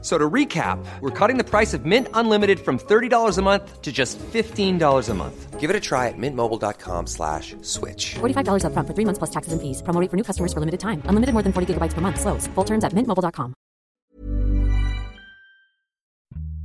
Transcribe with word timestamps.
F- 0.00 0.04
So 0.04 0.16
to 0.16 0.30
recap, 0.30 0.78
we're 1.00 1.10
cutting 1.10 1.38
the 1.38 1.44
price 1.44 1.74
of 1.74 1.84
Mint 1.84 2.06
Unlimited 2.14 2.60
from 2.60 2.78
$30 2.78 3.36
a 3.38 3.42
month 3.42 3.82
to 3.82 3.90
just 3.90 4.18
$15 4.18 5.08
a 5.08 5.14
month. 5.14 5.58
Give 5.60 5.70
it 5.70 5.76
a 5.76 5.80
try 5.80 6.06
at 6.06 6.14
mintmobile.com 6.16 7.06
slash 7.08 7.56
switch. 7.62 8.14
$45 8.20 8.62
upfront 8.62 8.86
for 8.86 8.94
three 8.94 9.04
months 9.04 9.18
plus 9.18 9.30
taxes 9.30 9.52
and 9.52 9.60
fees. 9.60 9.82
Promo 9.82 10.00
rate 10.00 10.08
for 10.10 10.16
new 10.16 10.22
customers 10.22 10.52
for 10.52 10.60
limited 10.60 10.78
time. 10.78 11.02
Unlimited 11.10 11.32
more 11.34 11.42
than 11.42 11.52
40 11.52 11.74
gigabytes 11.74 11.94
per 11.94 12.00
month. 12.00 12.20
Slows. 12.20 12.46
Full 12.54 12.64
terms 12.64 12.84
at 12.84 12.92
mintmobile.com. 12.94 13.54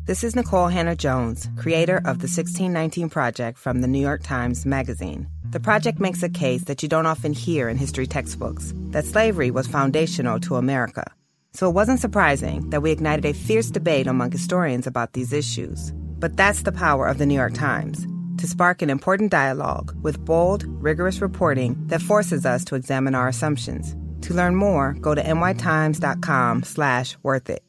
This 0.06 0.24
is 0.24 0.36
Nikole 0.36 0.70
Hannah-Jones, 0.72 1.50
creator 1.58 1.98
of 1.98 2.20
the 2.20 2.28
1619 2.30 3.10
Project 3.10 3.58
from 3.58 3.82
the 3.82 3.88
New 3.88 4.02
York 4.02 4.22
Times 4.22 4.66
Magazine. 4.66 5.28
The 5.50 5.60
project 5.62 6.00
makes 6.00 6.22
a 6.24 6.30
case 6.30 6.66
that 6.66 6.84
you 6.84 6.90
don't 6.90 7.06
often 7.08 7.34
hear 7.34 7.70
in 7.70 7.78
history 7.78 8.06
textbooks 8.06 8.74
that 8.92 9.06
slavery 9.06 9.50
was 9.50 9.66
foundational 9.68 10.40
to 10.42 10.58
America. 10.58 11.06
So 11.54 11.70
it 11.70 11.74
wasn't 11.74 12.00
surprising 12.00 12.70
that 12.72 12.82
we 12.82 12.92
ignited 12.92 13.26
a 13.26 13.34
fierce 13.34 13.70
debate 13.70 14.08
among 14.08 14.32
historians 14.32 14.88
about 14.88 15.14
these 15.14 15.32
issues. 15.32 15.92
But 15.96 16.36
that's 16.36 16.64
the 16.64 16.72
power 16.72 17.08
of 17.08 17.20
the 17.20 17.26
New 17.26 17.36
York 17.36 17.54
Times 17.54 18.08
to 18.40 18.48
spark 18.48 18.82
an 18.82 18.90
important 18.90 19.30
dialogue 19.30 19.96
with 20.02 20.26
bold, 20.26 20.66
rigorous 20.68 21.22
reporting 21.22 21.76
that 21.88 22.02
forces 22.02 22.46
us 22.46 22.66
to 22.66 22.76
examine 22.76 23.14
our 23.14 23.28
assumptions. 23.28 23.96
To 24.22 24.34
learn 24.34 24.56
more, 24.56 24.94
go 24.94 25.14
to 25.14 25.22
nytimes.com 25.22 26.64
slash 26.64 27.16
worth 27.22 27.50
it. 27.50 27.64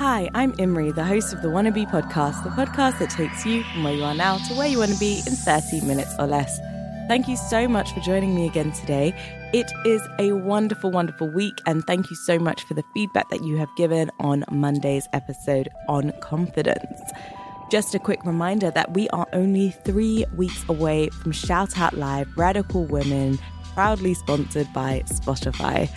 Hi, 0.00 0.28
I'm 0.34 0.54
Imri, 0.58 0.92
the 0.92 1.04
host 1.04 1.32
of 1.32 1.40
the 1.42 1.48
Wannabe 1.48 1.90
podcast, 1.90 2.42
the 2.42 2.50
podcast 2.50 2.98
that 2.98 3.10
takes 3.10 3.46
you 3.46 3.62
from 3.62 3.84
where 3.84 3.94
you 3.94 4.04
are 4.04 4.14
now 4.14 4.38
to 4.38 4.54
where 4.54 4.68
you 4.68 4.78
want 4.78 4.92
to 4.92 4.98
be 4.98 5.22
in 5.26 5.34
30 5.34 5.82
minutes 5.82 6.12
or 6.18 6.26
less. 6.26 6.58
Thank 7.06 7.28
you 7.28 7.36
so 7.36 7.68
much 7.68 7.92
for 7.92 8.00
joining 8.00 8.34
me 8.34 8.46
again 8.46 8.72
today. 8.72 9.14
It 9.52 9.70
is 9.84 10.00
a 10.18 10.32
wonderful, 10.32 10.90
wonderful 10.90 11.28
week, 11.28 11.60
and 11.66 11.84
thank 11.86 12.08
you 12.08 12.16
so 12.16 12.38
much 12.38 12.62
for 12.62 12.72
the 12.72 12.82
feedback 12.94 13.28
that 13.28 13.44
you 13.44 13.58
have 13.58 13.68
given 13.76 14.10
on 14.20 14.42
Monday's 14.50 15.06
episode 15.12 15.68
on 15.86 16.12
confidence. 16.22 16.98
Just 17.70 17.94
a 17.94 17.98
quick 17.98 18.24
reminder 18.24 18.70
that 18.70 18.94
we 18.94 19.10
are 19.10 19.26
only 19.34 19.70
three 19.84 20.24
weeks 20.34 20.64
away 20.66 21.10
from 21.10 21.32
Shout 21.32 21.78
Out 21.78 21.92
Live 21.92 22.26
Radical 22.38 22.86
Women, 22.86 23.38
proudly 23.74 24.14
sponsored 24.14 24.72
by 24.72 25.02
Spotify. 25.06 25.90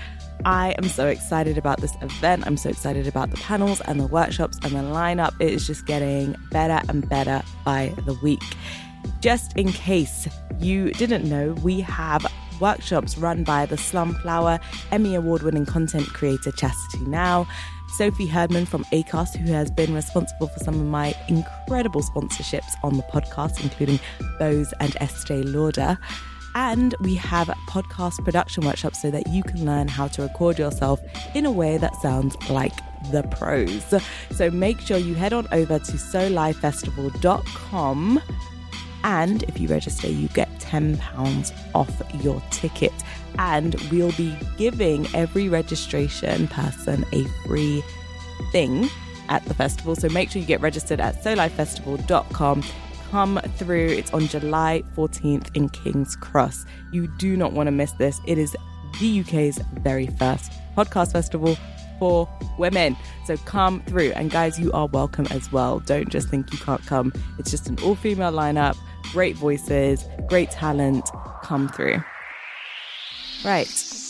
I 0.44 0.76
am 0.78 0.90
so 0.90 1.08
excited 1.08 1.58
about 1.58 1.80
this 1.80 1.96
event. 2.02 2.46
I'm 2.46 2.58
so 2.58 2.70
excited 2.70 3.08
about 3.08 3.32
the 3.32 3.38
panels 3.38 3.80
and 3.82 3.98
the 3.98 4.08
workshops 4.08 4.60
and 4.62 4.74
the 4.74 4.80
lineup. 4.80 5.40
It 5.40 5.54
is 5.54 5.66
just 5.66 5.86
getting 5.86 6.36
better 6.52 6.86
and 6.90 7.08
better 7.08 7.44
by 7.64 7.94
the 8.06 8.14
week. 8.16 8.44
Just 9.22 9.56
in 9.58 9.72
case 9.72 10.28
you 10.60 10.92
didn't 10.94 11.30
know, 11.30 11.54
we 11.64 11.82
have 11.82 12.26
workshops 12.60 13.18
run 13.18 13.44
by 13.44 13.66
the 13.66 13.76
Slumflower 13.76 14.60
Emmy 14.92 15.16
Award 15.16 15.42
winning 15.44 15.66
content 15.66 16.08
creator 16.08 16.52
Chastity 16.52 17.06
Now, 17.06 17.48
Sophie 17.96 18.28
Herdman 18.28 18.66
from 18.66 18.84
ACAST, 18.86 19.36
who 19.38 19.54
has 19.54 19.70
been 19.72 19.94
responsible 19.94 20.48
for 20.48 20.60
some 20.60 20.76
of 20.76 20.86
my 20.86 21.16
incredible 21.28 22.02
sponsorships 22.02 22.74
on 22.84 22.98
the 22.98 23.04
podcast, 23.04 23.64
including 23.64 24.00
Bose 24.40 24.74
and 24.80 24.98
Estee 25.00 25.44
Lauder. 25.44 25.98
And 26.56 26.96
we 27.02 27.14
have 27.16 27.48
podcast 27.70 28.24
production 28.26 28.66
workshops 28.66 29.02
so 29.02 29.12
that 29.12 29.28
you 29.28 29.44
can 29.44 29.66
learn 29.66 29.88
how 29.88 30.08
to 30.08 30.24
record 30.24 30.58
yourself 30.58 31.00
in 31.36 31.46
a 31.46 31.52
way 31.52 31.78
that 31.78 31.96
sounds 31.98 32.36
like 32.50 32.74
the 33.12 33.22
pros. 33.24 34.02
So 34.32 34.50
make 34.50 34.80
sure 34.80 34.98
you 34.98 35.14
head 35.14 35.34
on 35.34 35.48
over 35.52 35.78
to 35.78 35.92
solifestival.com 35.92 38.22
and 39.08 39.44
if 39.44 39.58
you 39.58 39.70
register, 39.70 40.10
you 40.10 40.28
get 40.28 40.50
£10 40.60 41.54
off 41.74 41.90
your 42.22 42.44
ticket. 42.52 42.92
And 43.40 43.74
we'll 43.90 44.12
be 44.12 44.38
giving 44.58 45.08
every 45.16 45.48
registration 45.48 46.50
person 46.50 47.06
a 47.14 47.24
free 47.46 47.82
thing 48.52 48.90
at 49.30 49.46
the 49.46 49.54
festival. 49.54 49.96
So 49.96 50.10
make 50.10 50.30
sure 50.30 50.42
you 50.42 50.48
get 50.48 50.60
registered 50.60 51.00
at 51.00 51.24
solifestival.com. 51.24 52.64
Come 53.10 53.40
through. 53.56 53.88
It's 53.88 54.14
on 54.14 54.28
July 54.28 54.84
14th 54.98 55.56
in 55.56 55.70
King's 55.70 56.18
Cross. 56.18 56.66
You 56.92 57.08
do 57.18 57.38
not 57.38 57.54
want 57.54 57.68
to 57.68 57.72
miss 57.72 57.94
this. 57.94 58.20
It 58.26 58.38
is 58.38 58.58
the 59.00 59.22
UK's 59.22 59.58
very 59.76 60.08
first 60.08 60.52
podcast 60.76 61.14
festival 61.14 61.58
for 61.98 62.30
women. 62.58 62.98
So 63.26 63.38
come 63.38 63.82
through. 63.84 64.12
And 64.12 64.30
guys, 64.30 64.60
you 64.60 64.72
are 64.74 64.88
welcome 64.88 65.28
as 65.32 65.50
well. 65.52 65.80
Don't 65.80 66.10
just 66.10 66.28
think 66.28 66.52
you 66.52 66.60
can't 66.60 66.86
come. 66.86 67.14
It's 67.40 67.50
just 67.50 67.68
an 67.70 67.78
all 67.84 67.96
female 67.96 68.32
lineup, 68.32 68.78
great 69.12 69.36
voices, 69.36 70.06
great 70.28 70.52
talent. 70.52 71.10
Come 71.44 71.70
through. 71.70 72.04
Right. 73.46 73.68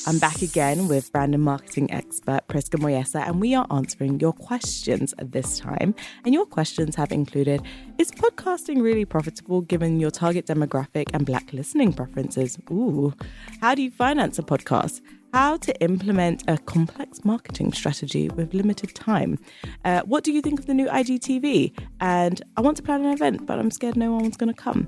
I'm 0.08 0.20
back 0.20 0.42
again 0.42 0.88
with 0.88 1.12
brand 1.12 1.34
and 1.36 1.44
marketing 1.44 1.92
expert 1.92 2.48
Priska 2.48 2.80
Moyesa, 2.80 3.28
and 3.28 3.42
we 3.42 3.54
are 3.54 3.68
answering 3.70 4.22
your 4.22 4.32
questions 4.32 5.14
this 5.22 5.60
time. 5.60 5.94
And 6.24 6.34
your 6.34 6.46
questions 6.46 6.96
have 6.96 7.12
included 7.12 7.62
Is 7.98 8.12
podcasting 8.12 8.82
really 8.82 9.04
profitable 9.04 9.62
given 9.62 10.00
your 10.00 10.12
target 10.12 10.46
demographic 10.46 11.08
and 11.14 11.26
Black 11.26 11.52
listening 11.52 11.92
preferences? 11.92 12.58
Ooh. 12.72 13.14
How 13.60 13.76
do 13.76 13.82
you 13.82 13.92
finance 13.92 14.40
a 14.40 14.44
podcast? 14.44 15.02
How 15.34 15.58
to 15.58 15.82
implement 15.82 16.44
a 16.48 16.58
complex 16.58 17.24
marketing 17.26 17.74
strategy 17.74 18.30
with 18.30 18.54
limited 18.54 18.96
time? 18.96 19.38
Uh, 19.86 20.02
what 20.02 20.24
do 20.24 20.32
you 20.32 20.42
think 20.42 20.60
of 20.60 20.66
the 20.66 20.74
new 20.74 20.88
IGTV? 20.88 21.78
And 22.00 22.42
I 22.56 22.62
want 22.62 22.78
to 22.78 22.84
plan 22.84 23.06
an 23.06 23.12
event, 23.12 23.46
but 23.46 23.60
I'm 23.60 23.70
scared 23.70 23.98
no 23.98 24.14
one's 24.14 24.38
going 24.38 24.54
to 24.54 24.60
come. 24.60 24.88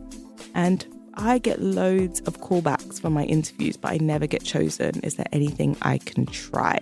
And 0.55 0.85
I 1.15 1.37
get 1.37 1.61
loads 1.61 2.21
of 2.21 2.39
callbacks 2.39 3.01
from 3.01 3.13
my 3.13 3.25
interviews, 3.25 3.77
but 3.77 3.91
I 3.91 3.97
never 3.97 4.27
get 4.27 4.43
chosen. 4.43 4.99
Is 5.01 5.15
there 5.15 5.27
anything 5.31 5.75
I 5.81 5.97
can 5.97 6.25
try? 6.25 6.79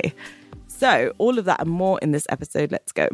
So, 0.67 1.13
all 1.17 1.40
of 1.40 1.46
that 1.46 1.59
and 1.59 1.69
more 1.69 1.97
in 2.01 2.12
this 2.12 2.28
episode. 2.29 2.72
Let's 2.72 2.91
go. 2.91 3.09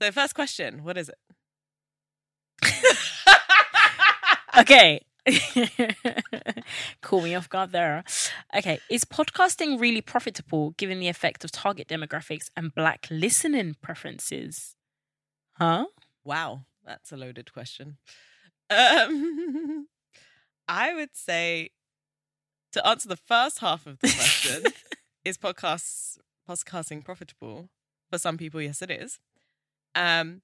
So, 0.00 0.12
first 0.12 0.34
question 0.34 0.84
what 0.84 0.98
is 0.98 1.08
it? 1.08 1.18
Okay. 4.54 5.00
Call 7.00 7.22
me 7.22 7.34
off 7.34 7.48
guard 7.48 7.72
there. 7.72 8.04
Okay. 8.56 8.80
Is 8.90 9.04
podcasting 9.04 9.80
really 9.80 10.00
profitable 10.00 10.72
given 10.72 10.98
the 11.00 11.08
effect 11.08 11.44
of 11.44 11.52
target 11.52 11.88
demographics 11.88 12.48
and 12.56 12.74
black 12.74 13.06
listening 13.10 13.76
preferences? 13.80 14.74
Huh? 15.54 15.86
Wow, 16.24 16.64
that's 16.84 17.12
a 17.12 17.16
loaded 17.16 17.52
question. 17.52 17.98
Um, 18.70 19.86
I 20.68 20.94
would 20.94 21.14
say 21.14 21.70
to 22.72 22.86
answer 22.86 23.08
the 23.08 23.16
first 23.16 23.58
half 23.58 23.86
of 23.86 23.98
the 24.00 24.08
question, 24.08 24.72
is 25.24 25.38
podcasts 25.38 26.18
podcasting 26.48 27.04
profitable? 27.04 27.68
For 28.10 28.18
some 28.18 28.36
people, 28.36 28.60
yes, 28.60 28.82
it 28.82 28.90
is. 28.90 29.18
Um, 29.94 30.42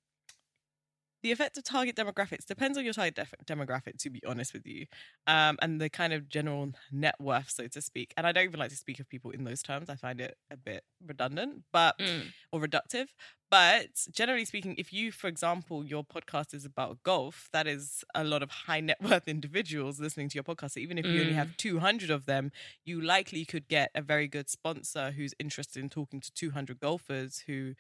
the 1.23 1.33
effect 1.33 1.57
of 1.59 1.65
target 1.65 1.97
demographics 1.97 2.45
depends 2.47 2.79
on 2.79 2.85
your 2.85 2.95
target 2.95 3.15
def- 3.17 3.35
demographic, 3.47 3.99
to 3.99 4.11
be 4.11 4.23
honest 4.27 4.53
with 4.53 4.67
you, 4.67 4.87
um, 5.27 5.59
and 5.63 5.81
the 5.81 5.89
kind 5.91 6.13
of 6.13 6.29
general 6.29 6.73
net 6.93 7.15
worth, 7.21 7.51
so 7.51 7.67
to 7.69 7.81
speak. 7.81 8.15
And 8.17 8.27
I 8.27 8.33
don't 8.33 8.45
even 8.45 8.61
like 8.61 8.71
to 8.71 8.77
speak 8.77 9.01
of 9.01 9.09
people 9.09 9.31
in 9.33 9.45
those 9.45 9.63
terms. 9.63 9.89
I 9.91 9.97
find 9.97 10.21
it 10.21 10.37
a 10.51 10.57
bit 10.57 10.85
redundant, 11.05 11.65
but 11.73 11.97
Mm. 11.99 12.33
or 12.53 12.61
reductive. 12.61 13.09
But 13.51 14.05
generally 14.11 14.45
speaking, 14.45 14.75
if 14.77 14.93
you, 14.93 15.11
for 15.11 15.27
example, 15.27 15.85
your 15.85 16.05
podcast 16.05 16.53
is 16.53 16.65
about 16.67 17.03
golf, 17.03 17.49
that 17.53 17.67
is 17.67 18.05
a 18.15 18.23
lot 18.23 18.43
of 18.43 18.51
high 18.51 18.81
net 18.81 18.99
worth 19.23 19.27
individuals 19.27 19.99
listening 19.99 20.29
to 20.29 20.35
your 20.35 20.45
podcast. 20.45 20.73
So 20.73 20.81
even 20.81 20.99
if 20.99 21.07
you 21.07 21.21
only 21.21 21.33
Mm. 21.33 21.37
have 21.37 21.57
200 21.57 22.11
of 22.11 22.27
them, 22.27 22.53
you 22.85 23.01
likely 23.01 23.45
could 23.47 23.67
get 23.69 23.91
a 23.95 24.03
very 24.03 24.29
good 24.29 24.51
sponsor 24.51 25.13
who's 25.13 25.35
interested 25.39 25.81
in 25.83 25.89
talking 25.89 26.21
to 26.21 26.31
200 26.33 26.79
golfers 26.79 27.41
who 27.47 27.75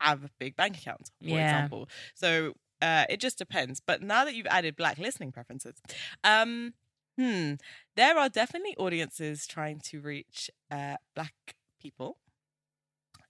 have 0.00 0.24
a 0.24 0.30
big 0.40 0.56
bank 0.56 0.76
accounts, 0.78 1.12
for 1.22 1.38
Yeah. 1.38 1.44
example. 1.44 1.88
So 2.14 2.54
uh, 2.82 3.04
it 3.08 3.20
just 3.20 3.38
depends. 3.38 3.80
But 3.80 4.02
now 4.02 4.24
that 4.24 4.34
you've 4.34 4.46
added 4.48 4.76
black 4.76 4.98
listening 4.98 5.32
preferences, 5.32 5.80
um, 6.24 6.74
hmm, 7.16 7.54
there 7.96 8.18
are 8.18 8.28
definitely 8.28 8.76
audiences 8.76 9.46
trying 9.46 9.80
to 9.84 10.00
reach 10.00 10.50
uh, 10.70 10.96
black 11.14 11.56
people. 11.80 12.18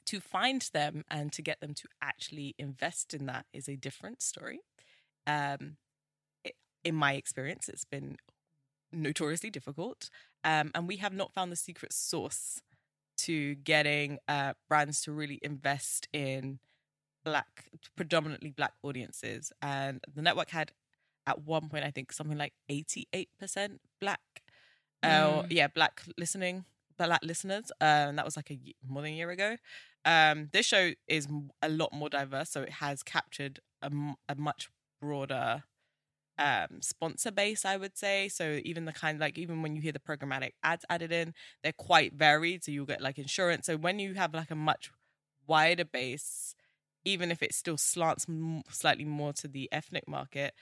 To 0.06 0.20
find 0.20 0.68
them 0.74 1.04
and 1.10 1.32
to 1.32 1.42
get 1.42 1.60
them 1.60 1.74
to 1.74 1.88
actually 2.02 2.54
invest 2.58 3.14
in 3.14 3.26
that 3.26 3.46
is 3.54 3.68
a 3.68 3.76
different 3.76 4.20
story. 4.20 4.58
Um, 5.26 5.76
it, 6.44 6.54
in 6.84 6.94
my 6.94 7.14
experience, 7.14 7.68
it's 7.68 7.84
been 7.84 8.16
notoriously 8.92 9.48
difficult, 9.48 10.10
um, 10.44 10.70
and 10.74 10.86
we 10.86 10.96
have 10.96 11.14
not 11.14 11.32
found 11.32 11.50
the 11.50 11.56
secret 11.56 11.92
sauce 11.94 12.60
to 13.18 13.54
getting 13.54 14.18
uh, 14.28 14.54
brands 14.68 15.02
to 15.02 15.12
really 15.12 15.38
invest 15.40 16.08
in 16.12 16.58
black, 17.24 17.66
predominantly 17.96 18.50
black 18.50 18.74
audiences. 18.82 19.52
And 19.62 20.00
the 20.14 20.22
network 20.22 20.50
had 20.50 20.72
at 21.26 21.42
one 21.42 21.68
point, 21.68 21.84
I 21.84 21.90
think, 21.90 22.12
something 22.12 22.38
like 22.38 22.54
88% 22.68 23.80
black 24.00 24.20
Uh, 25.02 25.42
Mm. 25.42 25.46
yeah, 25.50 25.68
black 25.68 26.02
listening, 26.16 26.64
black 26.96 27.20
listeners. 27.24 27.70
Uh, 27.80 28.08
and 28.10 28.18
that 28.18 28.24
was 28.24 28.36
like 28.36 28.50
a 28.50 28.58
more 28.86 29.02
than 29.02 29.12
a 29.12 29.14
year 29.16 29.30
ago. 29.30 29.56
Um, 30.04 30.48
this 30.52 30.66
show 30.66 30.92
is 31.08 31.28
a 31.62 31.68
lot 31.68 31.92
more 31.92 32.08
diverse, 32.08 32.50
so 32.50 32.62
it 32.62 32.70
has 32.74 33.02
captured 33.02 33.60
a, 33.82 33.90
a 34.28 34.34
much 34.36 34.70
broader 35.00 35.64
um 36.38 36.80
sponsor 36.80 37.30
base 37.30 37.64
i 37.64 37.76
would 37.76 37.96
say 37.96 38.26
so 38.26 38.58
even 38.64 38.86
the 38.86 38.92
kind 38.92 39.18
like 39.18 39.36
even 39.36 39.60
when 39.62 39.76
you 39.76 39.82
hear 39.82 39.92
the 39.92 39.98
programmatic 39.98 40.52
ads 40.62 40.84
added 40.88 41.12
in 41.12 41.34
they're 41.62 41.72
quite 41.74 42.14
varied 42.14 42.64
so 42.64 42.72
you'll 42.72 42.86
get 42.86 43.02
like 43.02 43.18
insurance 43.18 43.66
so 43.66 43.76
when 43.76 43.98
you 43.98 44.14
have 44.14 44.32
like 44.32 44.50
a 44.50 44.54
much 44.54 44.90
wider 45.46 45.84
base 45.84 46.54
even 47.04 47.30
if 47.30 47.42
it 47.42 47.54
still 47.54 47.76
slants 47.76 48.26
m- 48.28 48.62
slightly 48.70 49.04
more 49.04 49.32
to 49.34 49.48
the 49.48 49.68
ethnic 49.72 50.06
market 50.08 50.54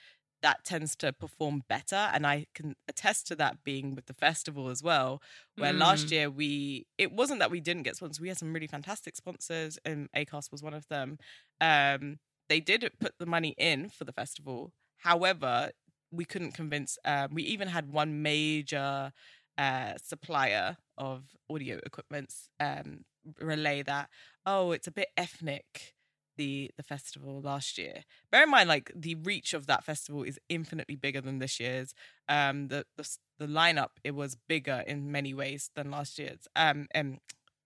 that 0.42 0.64
tends 0.64 0.96
to 0.96 1.12
perform 1.12 1.62
better. 1.68 2.08
And 2.14 2.26
i 2.26 2.46
can 2.54 2.74
attest 2.88 3.26
to 3.28 3.36
that 3.36 3.62
being 3.64 3.94
with 3.94 4.06
the 4.06 4.14
festival 4.14 4.68
as 4.68 4.82
well 4.82 5.20
where 5.56 5.72
last 5.72 6.06
Mm. 6.08 6.12
year 6.12 6.30
we 6.30 6.86
it 6.98 7.12
wasn't 7.12 7.40
that 7.40 7.50
we 7.50 7.60
didn't 7.60 7.82
get 7.82 7.96
sponsors 7.96 8.20
we 8.20 8.28
had 8.28 8.38
some 8.38 8.52
really 8.52 8.66
fantastic 8.66 9.16
sponsors 9.16 9.78
and 9.84 10.08
acast 10.16 10.50
was 10.52 10.62
one 10.62 10.74
of 10.74 10.86
them. 10.88 11.18
Um 11.60 12.18
they 12.48 12.60
did 12.60 12.88
put 12.98 13.12
the 13.18 13.26
money 13.26 13.54
in 13.58 13.88
for 13.90 14.04
the 14.04 14.12
festival. 14.12 14.72
However 14.98 15.70
we 16.10 16.24
couldn't 16.24 16.52
convince 16.52 16.98
um, 17.04 17.28
we 17.32 17.42
even 17.44 17.68
had 17.68 17.92
one 17.92 18.22
major 18.22 19.12
uh, 19.58 19.92
supplier 20.02 20.76
of 20.98 21.24
audio 21.48 21.78
equipments 21.86 22.48
um, 22.58 23.04
relay 23.40 23.82
that 23.82 24.08
oh 24.46 24.72
it's 24.72 24.86
a 24.88 24.92
bit 24.92 25.08
ethnic 25.16 25.94
the 26.36 26.70
the 26.76 26.82
festival 26.82 27.40
last 27.40 27.78
year. 27.78 28.04
Bear 28.30 28.44
in 28.44 28.50
mind 28.50 28.68
like 28.68 28.90
the 28.94 29.14
reach 29.14 29.52
of 29.54 29.66
that 29.66 29.84
festival 29.84 30.22
is 30.22 30.38
infinitely 30.48 30.96
bigger 30.96 31.20
than 31.20 31.38
this 31.38 31.60
year's. 31.60 31.94
Um 32.28 32.68
the 32.68 32.84
the, 32.96 33.08
the 33.38 33.46
lineup 33.46 33.90
it 34.04 34.12
was 34.14 34.36
bigger 34.48 34.82
in 34.86 35.10
many 35.10 35.34
ways 35.34 35.70
than 35.74 35.90
last 35.90 36.18
year's 36.18 36.46
um 36.56 36.86
and 36.92 37.18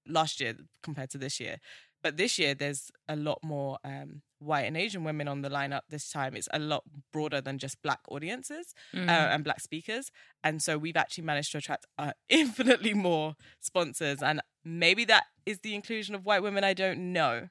last 0.06 0.40
year 0.40 0.54
compared 0.82 1.10
to 1.10 1.18
this 1.18 1.40
year. 1.40 1.58
But 2.02 2.16
this 2.18 2.38
year 2.38 2.54
there's 2.54 2.90
a 3.08 3.16
lot 3.16 3.38
more 3.42 3.78
um 3.84 4.22
white 4.38 4.66
and 4.66 4.76
asian 4.76 5.04
women 5.04 5.26
on 5.26 5.40
the 5.40 5.48
lineup 5.48 5.80
this 5.88 6.10
time. 6.10 6.36
It's 6.36 6.48
a 6.52 6.58
lot 6.58 6.82
broader 7.12 7.40
than 7.40 7.58
just 7.58 7.80
black 7.82 8.00
audiences 8.08 8.74
Mm. 8.92 9.08
uh, 9.08 9.28
and 9.32 9.42
black 9.44 9.60
speakers. 9.60 10.10
And 10.42 10.60
so 10.62 10.76
we've 10.76 10.96
actually 10.98 11.24
managed 11.24 11.52
to 11.52 11.58
attract 11.58 11.86
uh, 11.98 12.12
infinitely 12.28 12.92
more 12.92 13.36
sponsors. 13.60 14.22
And 14.22 14.42
maybe 14.64 15.04
that 15.06 15.24
is 15.46 15.60
the 15.60 15.74
inclusion 15.74 16.14
of 16.14 16.24
white 16.24 16.42
women 16.42 16.64
i 16.64 16.72
don't 16.72 16.98
know 17.12 17.48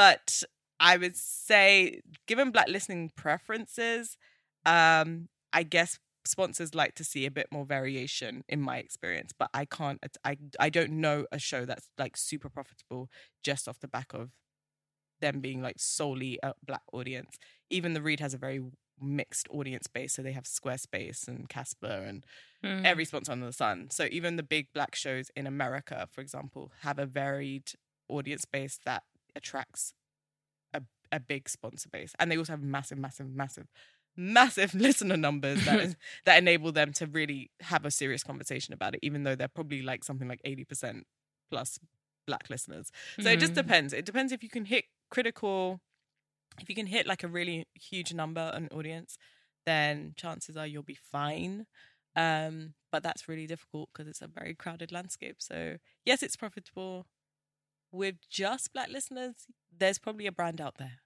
but 0.00 0.42
i 0.90 0.96
would 0.96 1.16
say 1.16 2.00
given 2.26 2.50
black 2.50 2.68
listening 2.68 3.10
preferences 3.24 4.16
um 4.66 5.28
i 5.52 5.62
guess 5.62 5.98
sponsors 6.26 6.74
like 6.74 6.94
to 6.94 7.04
see 7.04 7.26
a 7.26 7.30
bit 7.30 7.48
more 7.50 7.64
variation 7.66 8.42
in 8.48 8.60
my 8.60 8.76
experience 8.78 9.32
but 9.38 9.48
i 9.54 9.64
can't 9.64 9.98
i 10.24 10.36
i 10.58 10.68
don't 10.70 10.90
know 10.90 11.18
a 11.32 11.38
show 11.38 11.64
that's 11.64 11.88
like 11.98 12.16
super 12.16 12.48
profitable 12.48 13.08
just 13.42 13.68
off 13.68 13.78
the 13.80 13.88
back 13.88 14.12
of 14.14 14.30
them 15.20 15.40
being 15.40 15.60
like 15.60 15.76
solely 15.78 16.38
a 16.42 16.52
black 16.64 16.82
audience 16.92 17.32
even 17.68 17.92
the 17.92 18.02
read 18.02 18.20
has 18.20 18.32
a 18.34 18.38
very 18.38 18.60
mixed 19.02 19.46
audience 19.50 19.86
base 19.86 20.14
so 20.14 20.22
they 20.22 20.32
have 20.32 20.44
squarespace 20.44 21.28
and 21.28 21.48
casper 21.48 22.04
and 22.10 22.24
Mm. 22.62 22.84
every 22.84 23.06
sponsor 23.06 23.32
under 23.32 23.46
the 23.46 23.54
sun 23.54 23.88
so 23.90 24.06
even 24.10 24.36
the 24.36 24.42
big 24.42 24.66
black 24.74 24.94
shows 24.94 25.30
in 25.34 25.46
america 25.46 26.06
for 26.12 26.20
example 26.20 26.70
have 26.82 26.98
a 26.98 27.06
varied 27.06 27.66
audience 28.10 28.44
base 28.44 28.78
that 28.84 29.02
attracts 29.36 29.92
a, 30.74 30.82
a 31.12 31.20
big 31.20 31.48
sponsor 31.48 31.88
base. 31.88 32.14
And 32.18 32.30
they 32.30 32.36
also 32.36 32.52
have 32.52 32.62
massive 32.62 32.98
massive 32.98 33.28
massive 33.34 33.66
massive 34.16 34.74
listener 34.86 35.16
numbers 35.16 35.64
that 35.64 35.80
is, 35.80 35.96
that 36.24 36.38
enable 36.38 36.72
them 36.72 36.92
to 36.94 37.06
really 37.06 37.50
have 37.60 37.84
a 37.84 37.90
serious 37.90 38.22
conversation 38.22 38.74
about 38.74 38.94
it 38.94 39.00
even 39.02 39.22
though 39.24 39.34
they're 39.34 39.48
probably 39.48 39.82
like 39.82 40.04
something 40.04 40.28
like 40.28 40.40
80% 40.44 41.04
plus 41.50 41.78
black 42.26 42.48
listeners. 42.50 42.90
So 43.20 43.30
it 43.30 43.40
just 43.40 43.52
Mm. 43.52 43.56
depends. 43.56 43.92
It 43.92 44.04
depends 44.04 44.32
if 44.32 44.42
you 44.42 44.48
can 44.48 44.64
hit 44.66 44.84
critical 45.10 45.80
if 46.60 46.68
you 46.68 46.74
can 46.74 46.86
hit 46.86 47.06
like 47.06 47.22
a 47.22 47.28
really 47.28 47.66
huge 47.74 48.12
number 48.12 48.50
an 48.54 48.68
audience 48.72 49.16
then 49.66 50.12
chances 50.16 50.56
are 50.56 50.66
you'll 50.66 50.82
be 50.82 50.94
fine. 51.10 51.66
Um 52.16 52.74
but 52.92 53.02
that's 53.04 53.28
really 53.28 53.46
difficult 53.46 53.88
because 53.92 54.08
it's 54.08 54.20
a 54.22 54.26
very 54.26 54.54
crowded 54.54 54.90
landscape. 54.92 55.36
So 55.38 55.76
yes 56.04 56.22
it's 56.22 56.36
profitable 56.36 57.06
with 57.92 58.16
just 58.28 58.72
black 58.72 58.88
listeners 58.88 59.34
there's 59.76 59.98
probably 59.98 60.26
a 60.26 60.32
brand 60.32 60.60
out 60.60 60.76
there 60.78 60.98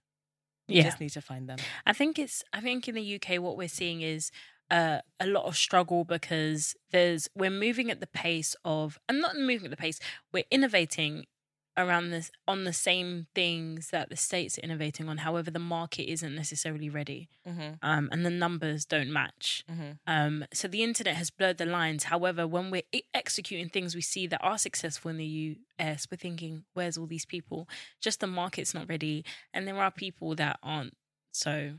you 0.68 0.76
Yeah. 0.78 0.84
just 0.84 1.00
need 1.00 1.10
to 1.10 1.20
find 1.20 1.48
them 1.48 1.58
I 1.86 1.92
think 1.92 2.18
it's 2.18 2.42
I 2.52 2.60
think 2.60 2.88
in 2.88 2.94
the 2.94 3.14
UK 3.20 3.40
what 3.40 3.56
we're 3.56 3.68
seeing 3.68 4.00
is 4.02 4.30
uh, 4.70 5.00
a 5.20 5.26
lot 5.26 5.44
of 5.44 5.56
struggle 5.56 6.04
because 6.04 6.74
there's 6.90 7.28
we're 7.34 7.50
moving 7.50 7.90
at 7.90 8.00
the 8.00 8.06
pace 8.06 8.56
of 8.64 8.98
and 9.08 9.20
not 9.20 9.36
moving 9.36 9.66
at 9.66 9.70
the 9.70 9.76
pace 9.76 10.00
we're 10.32 10.44
innovating 10.50 11.26
around 11.76 12.10
this 12.10 12.30
on 12.46 12.64
the 12.64 12.72
same 12.72 13.26
things 13.34 13.90
that 13.90 14.08
the 14.08 14.16
states 14.16 14.58
are 14.58 14.62
innovating 14.62 15.08
on 15.08 15.18
however 15.18 15.50
the 15.50 15.58
market 15.58 16.10
isn't 16.10 16.34
necessarily 16.34 16.88
ready 16.88 17.28
mm-hmm. 17.46 17.74
um, 17.82 18.08
and 18.12 18.24
the 18.24 18.30
numbers 18.30 18.84
don't 18.84 19.12
match 19.12 19.64
Mm-hmm. 19.70 19.92
um, 20.06 20.44
so 20.52 20.68
the 20.68 20.82
internet 20.82 21.16
has 21.16 21.30
blurred 21.30 21.58
the 21.58 21.66
lines. 21.66 22.04
However, 22.04 22.46
when 22.46 22.70
we're 22.70 22.82
executing 23.12 23.68
things 23.68 23.94
we 23.94 24.00
see 24.00 24.26
that 24.26 24.42
are 24.42 24.58
successful 24.58 25.10
in 25.10 25.16
the 25.16 25.56
US, 25.78 26.06
we're 26.10 26.16
thinking, 26.16 26.64
where's 26.74 26.96
all 26.96 27.06
these 27.06 27.26
people? 27.26 27.68
Just 28.00 28.20
the 28.20 28.26
market's 28.26 28.74
not 28.74 28.88
ready. 28.88 29.24
And 29.52 29.66
there 29.66 29.78
are 29.78 29.90
people 29.90 30.34
that 30.36 30.58
aren't 30.62 30.94
so 31.32 31.74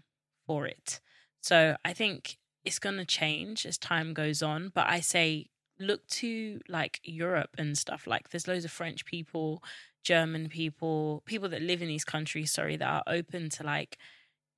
for 0.46 0.66
it. 0.68 1.00
So 1.42 1.78
I 1.84 1.94
think 1.94 2.38
it's 2.64 2.80
going 2.80 2.98
to 2.98 3.06
change 3.06 3.66
as 3.66 3.78
time 3.78 4.14
goes 4.14 4.42
on. 4.42 4.72
But 4.74 4.88
I 4.88 5.00
say, 5.00 5.48
look 5.80 6.08
to 6.08 6.60
like 6.70 7.00
Europe 7.04 7.52
and 7.58 7.78
stuff. 7.78 8.08
Like 8.08 8.30
there's 8.30 8.48
loads 8.48 8.66
of 8.66 8.72
French 8.72 9.06
people, 9.06 9.64
German 10.04 10.50
people, 10.50 11.22
people 11.26 11.50
that 11.50 11.62
live 11.62 11.82
in 11.82 11.88
these 11.88 12.06
countries, 12.06 12.52
sorry, 12.52 12.78
that 12.78 12.88
are 12.88 13.04
open 13.08 13.50
to 13.52 13.64
like 13.64 13.98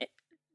eh, 0.01 0.05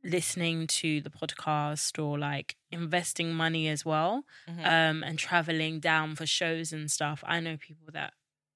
listening 0.04 0.66
to 0.66 1.00
the 1.00 1.10
podcast 1.10 2.02
or 2.02 2.18
like 2.18 2.56
investing 2.70 3.32
money 3.34 3.68
as 3.68 3.84
well 3.84 4.24
Mhm. 4.48 4.64
um 4.66 5.02
and 5.04 5.18
traveling 5.18 5.80
down 5.80 6.16
for 6.16 6.26
shows 6.26 6.72
and 6.72 6.90
stuff 6.90 7.22
i 7.26 7.38
know 7.40 7.56
people 7.56 7.86
that 7.92 8.12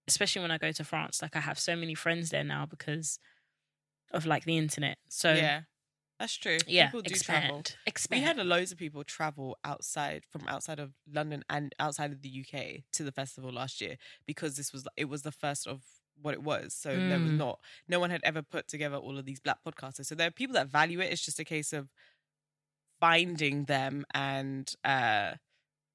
especially 0.08 0.42
when 0.42 0.50
i 0.50 0.58
go 0.58 0.72
to 0.72 0.82
france 0.84 1.22
like 1.22 1.36
i 1.36 1.40
have 1.40 1.58
so 1.58 1.76
many 1.76 1.94
friends 1.94 2.30
there 2.30 2.42
now 2.44 2.66
because 2.66 3.18
of 4.10 4.26
like 4.26 4.44
the 4.44 4.56
internet 4.56 4.98
so 5.08 5.32
yeah 5.34 5.60
that's 6.18 6.34
true 6.36 6.58
yeah 6.66 6.86
people 6.86 7.02
do 7.02 7.12
expand 7.12 7.44
travel 7.44 7.62
expand 7.86 8.20
We 8.20 8.26
had 8.26 8.36
loads 8.38 8.72
of 8.72 8.78
people 8.78 9.04
travel 9.04 9.58
outside 9.64 10.24
from 10.30 10.46
outside 10.48 10.78
of 10.78 10.92
London 11.12 11.44
and 11.50 11.74
outside 11.78 12.12
of 12.12 12.22
the 12.22 12.28
UK 12.42 12.84
to 12.92 13.04
the 13.04 13.12
festival 13.12 13.52
last 13.52 13.80
year 13.80 13.96
because 14.26 14.56
this 14.56 14.72
was 14.72 14.86
it 14.96 15.06
was 15.06 15.22
the 15.22 15.32
first 15.32 15.66
of 15.66 15.82
what 16.22 16.32
it 16.32 16.42
was. 16.42 16.72
So 16.74 16.90
there 17.08 17.20
was 17.20 17.32
Mm. 17.32 17.36
not 17.38 17.60
no 17.88 18.00
one 18.00 18.10
had 18.10 18.22
ever 18.24 18.42
put 18.42 18.68
together 18.68 18.96
all 18.96 19.18
of 19.18 19.26
these 19.26 19.40
black 19.40 19.58
podcasters. 19.66 20.06
So 20.06 20.14
there 20.14 20.28
are 20.28 20.30
people 20.30 20.54
that 20.54 20.68
value 20.68 21.00
it. 21.00 21.12
It's 21.12 21.24
just 21.24 21.38
a 21.38 21.44
case 21.44 21.72
of 21.74 21.88
finding 23.00 23.64
them 23.64 24.04
and 24.14 24.72
uh 24.84 25.32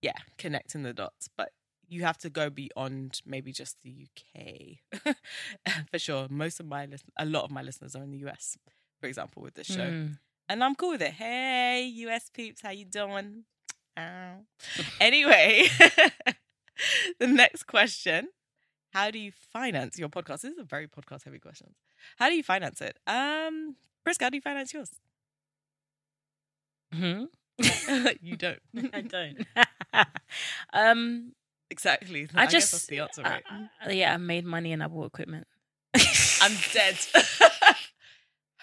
yeah, 0.01 0.13
connecting 0.37 0.83
the 0.83 0.93
dots. 0.93 1.29
But 1.35 1.49
you 1.87 2.03
have 2.03 2.17
to 2.19 2.29
go 2.29 2.49
beyond 2.49 3.21
maybe 3.25 3.51
just 3.51 3.77
the 3.83 4.07
UK. 4.07 5.15
For 5.91 5.99
sure. 5.99 6.27
Most 6.29 6.59
of 6.59 6.65
my 6.67 6.87
a 7.17 7.25
lot 7.25 7.43
of 7.43 7.51
my 7.51 7.61
listeners 7.61 7.95
are 7.95 8.03
in 8.03 8.11
the 8.11 8.19
US, 8.29 8.57
for 9.01 9.07
example, 9.07 9.41
with 9.43 9.55
this 9.55 9.67
show 9.67 9.81
Mm. 9.89 10.17
and 10.47 10.63
I'm 10.63 10.75
cool 10.75 10.91
with 10.91 11.01
it. 11.01 11.13
Hey, 11.13 11.85
US 12.07 12.29
peeps, 12.29 12.61
how 12.61 12.69
you 12.69 12.85
doing? 12.85 13.43
Ow. 13.97 14.45
Anyway, 15.01 15.67
the 17.19 17.27
next 17.27 17.63
question: 17.63 18.29
How 18.93 19.11
do 19.11 19.19
you 19.19 19.31
finance 19.51 19.97
your 19.99 20.07
podcast? 20.09 20.41
This 20.41 20.53
is 20.53 20.59
a 20.59 20.63
very 20.63 20.87
podcast 20.87 21.23
heavy 21.25 21.39
question. 21.39 21.73
How 22.17 22.29
do 22.29 22.35
you 22.35 22.43
finance 22.43 22.79
it? 22.81 22.97
Um, 23.07 23.75
Priska, 24.07 24.23
how 24.23 24.29
do 24.29 24.37
you 24.37 24.41
finance 24.41 24.73
yours? 24.73 24.89
Mhm. 26.93 27.27
you 28.21 28.35
don't. 28.37 28.59
i 28.93 29.01
don't 29.01 29.37
um 30.73 31.31
exactly. 31.69 32.27
i, 32.33 32.45
guess 32.47 32.71
just 32.71 32.87
the 32.87 32.99
answer, 32.99 33.21
right? 33.21 33.43
yeah 33.89 34.13
i 34.13 34.17
made 34.17 34.45
money 34.45 34.71
and 34.73 34.81
i 34.81 34.87
bought 34.87 35.05
equipment 35.07 35.45
I'm 36.43 36.57
dead. 36.73 36.97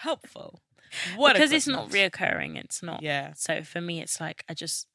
Helpful. 0.09 0.61
What 1.15 1.33
because 1.33 1.51
it's 1.51 1.67
not 1.67 1.89
reoccurring 1.91 2.57
it's 2.57 2.81
not 2.81 3.03
Yeah. 3.03 3.33
So 3.35 3.61
for 3.63 3.79
me, 3.79 4.01
it's 4.01 4.19
like 4.19 4.43
I 4.49 4.53
just 4.55 4.87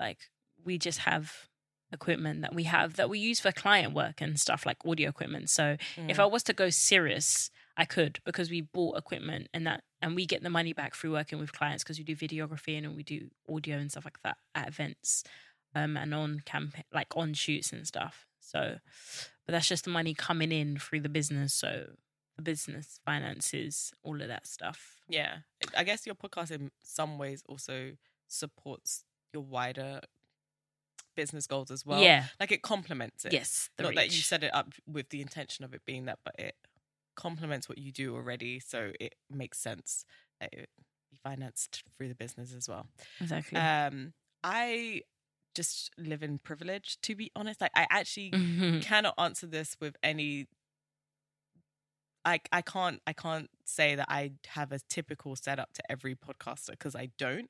like 0.00 0.30
we 0.64 0.78
just 0.78 1.00
have 1.00 1.50
equipment 1.92 2.40
that 2.40 2.54
we 2.54 2.64
have 2.64 2.94
that 2.94 3.10
we 3.10 3.18
use 3.18 3.40
for 3.40 3.52
client 3.52 3.92
work 3.92 4.20
and 4.22 4.40
stuff 4.40 4.64
like 4.64 4.78
audio 4.86 5.10
equipment. 5.10 5.50
So 5.50 5.76
if 6.08 6.16
Mm. 6.16 6.20
I 6.20 6.26
was 6.26 6.42
to 6.44 6.54
go 6.54 6.70
serious, 6.70 7.50
I 7.76 7.84
could 7.84 8.20
because 8.24 8.48
we 8.50 8.62
bought 8.62 8.96
equipment 8.96 9.48
and 9.52 9.66
that 9.66 9.84
and 10.00 10.16
we 10.16 10.24
get 10.24 10.42
the 10.42 10.50
money 10.50 10.72
back 10.72 10.94
through 10.94 11.12
working 11.12 11.38
with 11.38 11.52
clients 11.52 11.84
because 11.84 11.98
we 11.98 12.04
do 12.04 12.16
videography 12.16 12.78
and 12.78 12.96
we 12.96 13.02
do 13.02 13.28
audio 13.48 13.76
and 13.76 13.90
stuff 13.90 14.06
like 14.06 14.20
that 14.22 14.38
at 14.54 14.68
events 14.68 15.24
um 15.74 15.96
and 15.98 16.14
on 16.14 16.40
campaign 16.46 16.84
like 16.92 17.14
on 17.16 17.34
shoots 17.34 17.70
and 17.70 17.86
stuff. 17.86 18.26
So 18.40 18.78
but 19.46 19.52
that's 19.52 19.68
just 19.68 19.84
the 19.84 19.90
money 19.90 20.14
coming 20.14 20.52
in 20.52 20.78
through 20.78 21.00
the 21.00 21.08
business. 21.10 21.52
So 21.52 21.70
business 22.42 22.98
finances, 23.04 23.92
all 24.02 24.20
of 24.20 24.28
that 24.28 24.46
stuff. 24.46 24.96
Yeah. 25.08 25.38
I 25.76 25.84
guess 25.84 26.04
your 26.06 26.14
podcast 26.14 26.50
in 26.50 26.70
some 26.82 27.18
ways 27.18 27.42
also 27.48 27.92
supports 28.28 29.04
your 29.32 29.42
wider 29.42 30.00
business 31.14 31.46
goals 31.46 31.70
as 31.70 31.86
well. 31.86 32.00
Yeah. 32.00 32.24
like 32.40 32.50
it 32.52 32.62
complements 32.62 33.24
it. 33.24 33.32
Yes, 33.32 33.70
not 33.78 33.94
that 33.94 34.06
you 34.06 34.16
reach. 34.16 34.26
set 34.26 34.42
it 34.42 34.52
up 34.54 34.72
with 34.86 35.10
the 35.10 35.20
intention 35.20 35.64
of 35.64 35.72
it 35.74 35.82
being 35.86 36.06
that, 36.06 36.18
but 36.24 36.34
it 36.38 36.56
complements 37.14 37.68
what 37.68 37.78
you 37.78 37.92
do 37.92 38.14
already, 38.16 38.58
so 38.58 38.90
it 38.98 39.14
makes 39.30 39.58
sense 39.58 40.04
that 40.40 40.52
it 40.52 40.68
be 41.12 41.16
financed 41.22 41.84
through 41.96 42.08
the 42.08 42.14
business 42.16 42.52
as 42.52 42.68
well. 42.68 42.88
exactly. 43.20 43.58
Um, 43.60 44.12
I 44.42 45.02
just 45.54 45.92
live 45.96 46.24
in 46.24 46.38
privilege, 46.38 46.98
to 47.02 47.14
be 47.14 47.30
honest. 47.36 47.60
Like, 47.60 47.70
I 47.76 47.86
actually 47.88 48.32
Mhm. 48.32 48.82
cannot 48.82 49.14
answer 49.18 49.46
this 49.46 49.76
with 49.80 49.96
any. 50.02 50.48
I 52.24 52.40
I 52.52 52.62
can't 52.62 53.00
I 53.06 53.12
can't 53.12 53.50
say 53.64 53.94
that 53.94 54.06
I 54.08 54.32
have 54.48 54.72
a 54.72 54.80
typical 54.88 55.36
setup 55.36 55.72
to 55.74 55.82
every 55.90 56.14
podcaster 56.14 56.70
because 56.70 56.94
I 56.96 57.10
don't. 57.18 57.48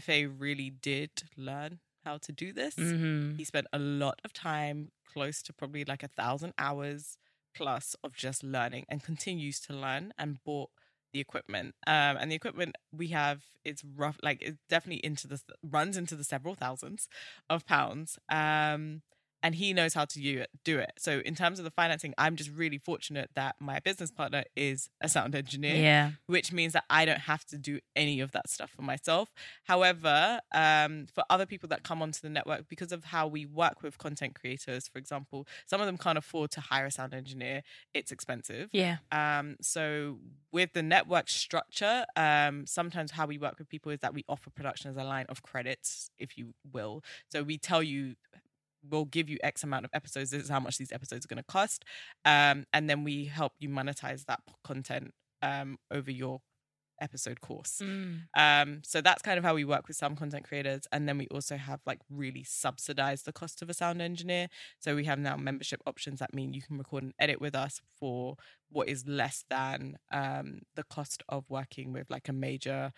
Fa 0.00 0.28
really 0.28 0.70
did 0.70 1.10
learn 1.36 1.80
how 2.04 2.18
to 2.18 2.32
do 2.32 2.52
this. 2.52 2.74
Mhm. 2.76 3.36
He 3.36 3.44
spent 3.44 3.66
a 3.72 3.78
lot 3.78 4.20
of 4.24 4.32
time, 4.32 4.90
close 5.06 5.42
to 5.42 5.52
probably 5.52 5.84
like 5.84 6.02
a 6.02 6.08
thousand 6.08 6.52
hours 6.58 7.16
plus 7.54 7.96
of 8.04 8.12
just 8.14 8.42
learning 8.42 8.84
and 8.88 9.02
continues 9.02 9.60
to 9.60 9.72
learn 9.72 10.12
and 10.18 10.42
bought 10.44 10.70
the 11.12 11.20
equipment. 11.20 11.74
Um, 11.86 12.16
and 12.18 12.30
the 12.30 12.34
equipment 12.36 12.76
we 12.92 13.08
have 13.08 13.44
it's 13.64 13.82
rough, 13.84 14.18
like 14.22 14.38
it's 14.42 14.58
definitely 14.68 15.04
into 15.04 15.26
the 15.26 15.40
runs 15.62 15.96
into 15.96 16.16
the 16.16 16.24
several 16.24 16.54
thousands 16.54 17.08
of 17.48 17.64
pounds. 17.66 18.18
Um, 18.28 19.02
and 19.42 19.54
he 19.54 19.72
knows 19.72 19.94
how 19.94 20.04
to 20.04 20.20
do 20.20 20.40
it, 20.40 20.50
do 20.64 20.78
it. 20.78 20.92
So 20.98 21.20
in 21.24 21.34
terms 21.34 21.58
of 21.58 21.64
the 21.64 21.70
financing, 21.70 22.12
I'm 22.18 22.34
just 22.36 22.50
really 22.50 22.78
fortunate 22.78 23.30
that 23.36 23.56
my 23.60 23.78
business 23.80 24.10
partner 24.10 24.44
is 24.56 24.90
a 25.00 25.08
sound 25.08 25.34
engineer 25.34 25.76
Yeah. 25.76 26.10
which 26.26 26.52
means 26.52 26.72
that 26.72 26.84
I 26.90 27.04
don't 27.04 27.20
have 27.20 27.44
to 27.46 27.58
do 27.58 27.78
any 27.94 28.20
of 28.20 28.32
that 28.32 28.48
stuff 28.50 28.70
for 28.70 28.82
myself. 28.82 29.32
However, 29.64 30.40
um, 30.52 31.06
for 31.14 31.22
other 31.30 31.46
people 31.46 31.68
that 31.68 31.82
come 31.82 32.02
onto 32.02 32.20
the 32.20 32.28
network, 32.30 32.68
because 32.68 32.90
of 32.90 33.04
how 33.04 33.26
we 33.26 33.46
work 33.46 33.82
with 33.82 33.98
content 33.98 34.34
creators, 34.34 34.88
for 34.88 34.98
example, 34.98 35.46
some 35.66 35.80
of 35.80 35.86
them 35.86 35.98
can't 35.98 36.18
afford 36.18 36.50
to 36.52 36.60
hire 36.60 36.86
a 36.86 36.90
sound 36.90 37.14
engineer. 37.14 37.62
It's 37.94 38.10
expensive. 38.10 38.70
Yeah. 38.72 38.96
Um, 39.12 39.56
so 39.60 40.18
with 40.50 40.72
the 40.72 40.82
network 40.82 41.28
structure, 41.28 42.06
um, 42.16 42.66
sometimes 42.66 43.12
how 43.12 43.26
we 43.26 43.38
work 43.38 43.58
with 43.58 43.68
people 43.68 43.92
is 43.92 44.00
that 44.00 44.14
we 44.14 44.24
offer 44.28 44.50
production 44.50 44.90
as 44.90 44.96
a 44.96 45.04
line 45.04 45.26
of 45.28 45.42
credits, 45.42 46.10
if 46.18 46.36
you 46.38 46.54
will. 46.72 47.02
So 47.30 47.42
we 47.42 47.58
tell 47.58 47.82
you 47.82 48.16
we'll 48.88 49.04
give 49.04 49.28
you 49.28 49.38
X 49.42 49.64
amount 49.64 49.84
of 49.84 49.90
episodes. 49.94 50.30
This 50.30 50.42
is 50.42 50.48
how 50.48 50.60
much 50.60 50.78
these 50.78 50.92
episodes 50.92 51.24
are 51.24 51.28
going 51.28 51.42
to 51.42 51.52
cost, 51.52 51.84
um, 52.24 52.64
and 52.72 52.88
then 52.88 53.04
we 53.04 53.26
help 53.26 53.52
you 53.58 53.68
monetize 53.68 54.24
that 54.26 54.40
content 54.64 55.12
um, 55.42 55.78
over 55.90 56.10
your 56.10 56.40
episode 57.00 57.40
course. 57.40 57.80
Mm. 57.82 58.22
Um, 58.36 58.80
so 58.84 59.00
that's 59.00 59.22
kind 59.22 59.38
of 59.38 59.44
how 59.44 59.54
we 59.54 59.64
work 59.64 59.88
with 59.88 59.96
some 59.96 60.16
content 60.16 60.44
creators, 60.44 60.82
and 60.92 61.08
then 61.08 61.18
we 61.18 61.26
also 61.28 61.56
have 61.56 61.80
like 61.86 62.00
really 62.10 62.44
subsidized 62.44 63.24
the 63.24 63.32
cost 63.32 63.62
of 63.62 63.70
a 63.70 63.74
sound 63.74 64.02
engineer. 64.02 64.48
So 64.78 64.94
we 64.94 65.04
have 65.04 65.18
now 65.18 65.36
membership 65.36 65.80
options 65.86 66.20
that 66.20 66.34
mean 66.34 66.54
you 66.54 66.62
can 66.62 66.78
record 66.78 67.04
and 67.04 67.14
edit 67.18 67.40
with 67.40 67.54
us 67.54 67.80
for 67.98 68.36
what 68.70 68.88
is 68.88 69.06
less 69.06 69.44
than 69.48 69.96
um, 70.12 70.60
the 70.76 70.84
cost 70.84 71.22
of 71.28 71.44
working 71.48 71.92
with 71.92 72.10
like 72.10 72.28
a 72.28 72.32
major 72.32 72.92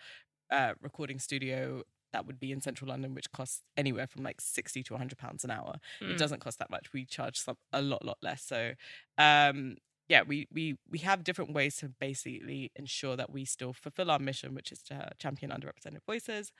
uh, 0.51 0.73
recording 0.81 1.19
studio 1.19 1.83
that 2.13 2.25
would 2.25 2.39
be 2.39 2.51
in 2.51 2.61
central 2.61 2.89
London, 2.89 3.13
which 3.13 3.31
costs 3.31 3.63
anywhere 3.77 4.07
from 4.07 4.23
like 4.23 4.41
sixty 4.41 4.83
to 4.83 4.97
hundred 4.97 5.17
pounds 5.17 5.43
an 5.43 5.51
hour. 5.51 5.75
It 6.07 6.15
Mm. 6.15 6.17
doesn't 6.17 6.41
cost 6.41 6.59
that 6.59 6.69
much. 6.69 6.93
We 6.93 7.05
charge 7.05 7.37
some, 7.39 7.57
a 7.73 7.81
lot, 7.81 8.05
lot 8.05 8.17
less. 8.21 8.43
So, 8.43 8.73
um, 9.17 9.77
yeah, 10.09 10.23
we 10.23 10.47
we 10.51 10.77
we 10.89 10.99
have 10.99 11.23
different 11.23 11.53
ways 11.53 11.77
to 11.77 11.89
basically 11.89 12.71
ensure 12.75 13.15
that 13.15 13.31
we 13.31 13.45
still 13.45 13.73
fulfill 13.73 14.11
our 14.11 14.19
mission, 14.19 14.53
which 14.55 14.71
is 14.71 14.81
to 14.83 15.11
champion 15.19 15.51
underrepresented 15.51 16.03
voices. 16.05 16.51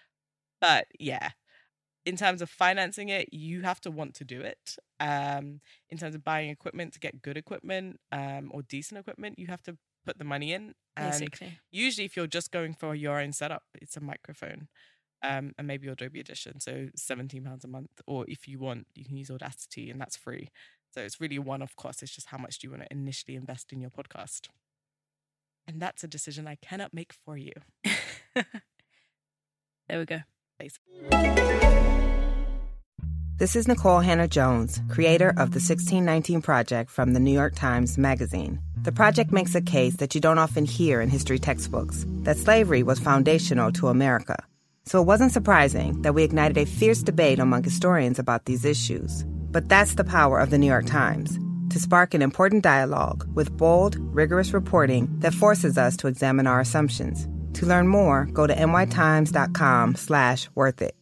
But 0.61 0.87
yeah, 0.99 1.31
in 2.05 2.15
terms 2.17 2.41
of 2.41 2.49
financing 2.49 3.09
it, 3.09 3.33
you 3.33 3.61
have 3.61 3.79
to 3.81 3.91
want 3.91 4.15
to 4.15 4.25
do 4.25 4.41
it. 4.41 4.75
Um, 4.99 5.61
in 5.89 5.97
terms 5.97 6.15
of 6.15 6.23
buying 6.23 6.49
equipment 6.49 6.93
to 6.93 6.99
get 6.99 7.21
good 7.21 7.37
equipment 7.37 7.99
um, 8.11 8.51
or 8.53 8.63
decent 8.63 8.99
equipment, 8.99 9.37
you 9.39 9.47
have 9.47 9.61
to 9.63 9.77
put 10.05 10.17
the 10.17 10.23
money 10.25 10.53
in. 10.53 10.73
And 10.97 11.11
Basically. 11.11 11.59
usually, 11.71 12.05
if 12.05 12.15
you're 12.17 12.27
just 12.27 12.51
going 12.51 12.73
for 12.73 12.95
your 12.95 13.19
own 13.19 13.33
setup, 13.33 13.63
it's 13.81 13.97
a 13.97 14.01
microphone. 14.01 14.67
Um, 15.23 15.53
and 15.57 15.67
maybe 15.67 15.87
Adobe 15.87 16.19
Audition, 16.19 16.59
so 16.59 16.87
seventeen 16.95 17.43
pounds 17.43 17.63
a 17.63 17.67
month. 17.67 18.01
Or 18.07 18.25
if 18.27 18.47
you 18.47 18.59
want, 18.59 18.87
you 18.95 19.05
can 19.05 19.17
use 19.17 19.29
Audacity, 19.29 19.91
and 19.91 20.01
that's 20.01 20.17
free. 20.17 20.49
So 20.93 21.01
it's 21.01 21.21
really 21.21 21.35
a 21.35 21.41
one-off 21.41 21.75
cost. 21.75 22.01
It's 22.01 22.13
just 22.13 22.27
how 22.27 22.37
much 22.37 22.59
do 22.59 22.67
you 22.67 22.71
want 22.71 22.83
to 22.83 22.91
initially 22.91 23.35
invest 23.35 23.71
in 23.71 23.81
your 23.81 23.91
podcast, 23.91 24.49
and 25.67 25.81
that's 25.81 26.03
a 26.03 26.07
decision 26.07 26.47
I 26.47 26.55
cannot 26.55 26.93
make 26.93 27.13
for 27.13 27.37
you. 27.37 27.53
there 28.35 29.99
we 29.99 30.05
go. 30.05 30.21
This 33.37 33.55
is 33.55 33.65
Nikole 33.65 34.03
Hannah-Jones, 34.03 34.81
creator 34.89 35.29
of 35.29 35.49
the 35.49 35.59
1619 35.59 36.43
Project 36.43 36.91
from 36.91 37.13
the 37.13 37.19
New 37.19 37.31
York 37.31 37.55
Times 37.55 37.97
Magazine. 37.97 38.59
The 38.83 38.91
project 38.91 39.31
makes 39.31 39.55
a 39.55 39.61
case 39.61 39.95
that 39.95 40.13
you 40.13 40.21
don't 40.21 40.37
often 40.37 40.65
hear 40.65 41.01
in 41.01 41.09
history 41.09 41.39
textbooks 41.39 42.05
that 42.23 42.37
slavery 42.37 42.83
was 42.83 42.99
foundational 42.99 43.71
to 43.73 43.87
America. 43.87 44.43
So 44.85 45.01
it 45.01 45.05
wasn't 45.05 45.31
surprising 45.31 46.01
that 46.01 46.13
we 46.13 46.23
ignited 46.23 46.57
a 46.57 46.65
fierce 46.65 47.03
debate 47.03 47.39
among 47.39 47.63
historians 47.63 48.19
about 48.19 48.45
these 48.45 48.65
issues. 48.65 49.23
But 49.27 49.69
that's 49.69 49.95
the 49.95 50.03
power 50.03 50.39
of 50.39 50.49
the 50.49 50.57
New 50.57 50.67
York 50.67 50.85
Times 50.85 51.39
to 51.69 51.79
spark 51.79 52.13
an 52.13 52.21
important 52.21 52.63
dialogue 52.63 53.25
with 53.33 53.55
bold, 53.57 53.95
rigorous 54.13 54.53
reporting 54.53 55.07
that 55.19 55.33
forces 55.33 55.77
us 55.77 55.95
to 55.97 56.07
examine 56.07 56.47
our 56.47 56.59
assumptions. 56.59 57.27
To 57.53 57.65
learn 57.65 57.87
more, 57.87 58.25
go 58.25 58.45
to 58.45 58.53
nytimes.com 58.53 59.95
slash 59.95 60.49
worth 60.53 60.81
it. 60.81 60.95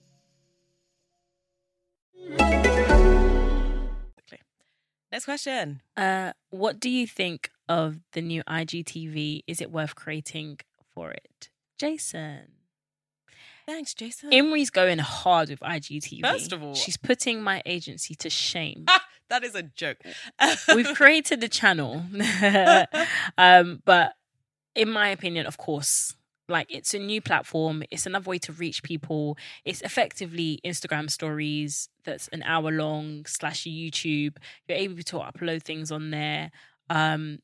Next 5.11 5.25
question. 5.25 5.81
Uh, 5.97 6.33
what 6.51 6.79
do 6.79 6.89
you 6.89 7.07
think 7.07 7.49
of 7.67 7.99
the 8.13 8.21
new 8.21 8.43
IGTV? 8.43 9.41
Is 9.47 9.59
it 9.59 9.71
worth 9.71 9.95
creating 9.95 10.59
for 10.93 11.11
it? 11.11 11.49
Jason. 11.79 12.58
Thanks, 13.69 13.93
Jason. 13.93 14.31
Imri's 14.31 14.71
going 14.71 14.97
hard 14.97 15.49
with 15.49 15.59
IGTV. 15.59 16.21
First 16.21 16.51
of 16.51 16.63
all- 16.63 16.73
she's 16.73 16.97
putting 16.97 17.43
my 17.43 17.61
agency 17.67 18.15
to 18.15 18.27
shame. 18.27 18.85
that 19.29 19.43
is 19.43 19.53
a 19.53 19.61
joke. 19.61 19.97
We've 20.75 20.95
created 20.95 21.39
the 21.39 21.47
channel, 21.49 22.03
um, 23.37 23.83
but 23.85 24.13
in 24.73 24.89
my 24.89 25.09
opinion, 25.09 25.45
of 25.45 25.57
course, 25.57 26.15
like 26.47 26.65
it's 26.73 26.95
a 26.95 26.99
new 26.99 27.21
platform. 27.21 27.83
It's 27.91 28.07
another 28.07 28.27
way 28.27 28.39
to 28.39 28.51
reach 28.53 28.81
people. 28.81 29.37
It's 29.65 29.81
effectively 29.81 30.59
Instagram 30.65 31.07
stories 31.11 31.89
that's 32.03 32.27
an 32.29 32.41
hour 32.41 32.71
long 32.71 33.25
slash 33.27 33.65
YouTube. 33.65 34.37
You're 34.67 34.79
able 34.79 35.03
to 35.03 35.17
upload 35.17 35.61
things 35.61 35.91
on 35.91 36.09
there. 36.09 36.49
Um, 36.89 37.37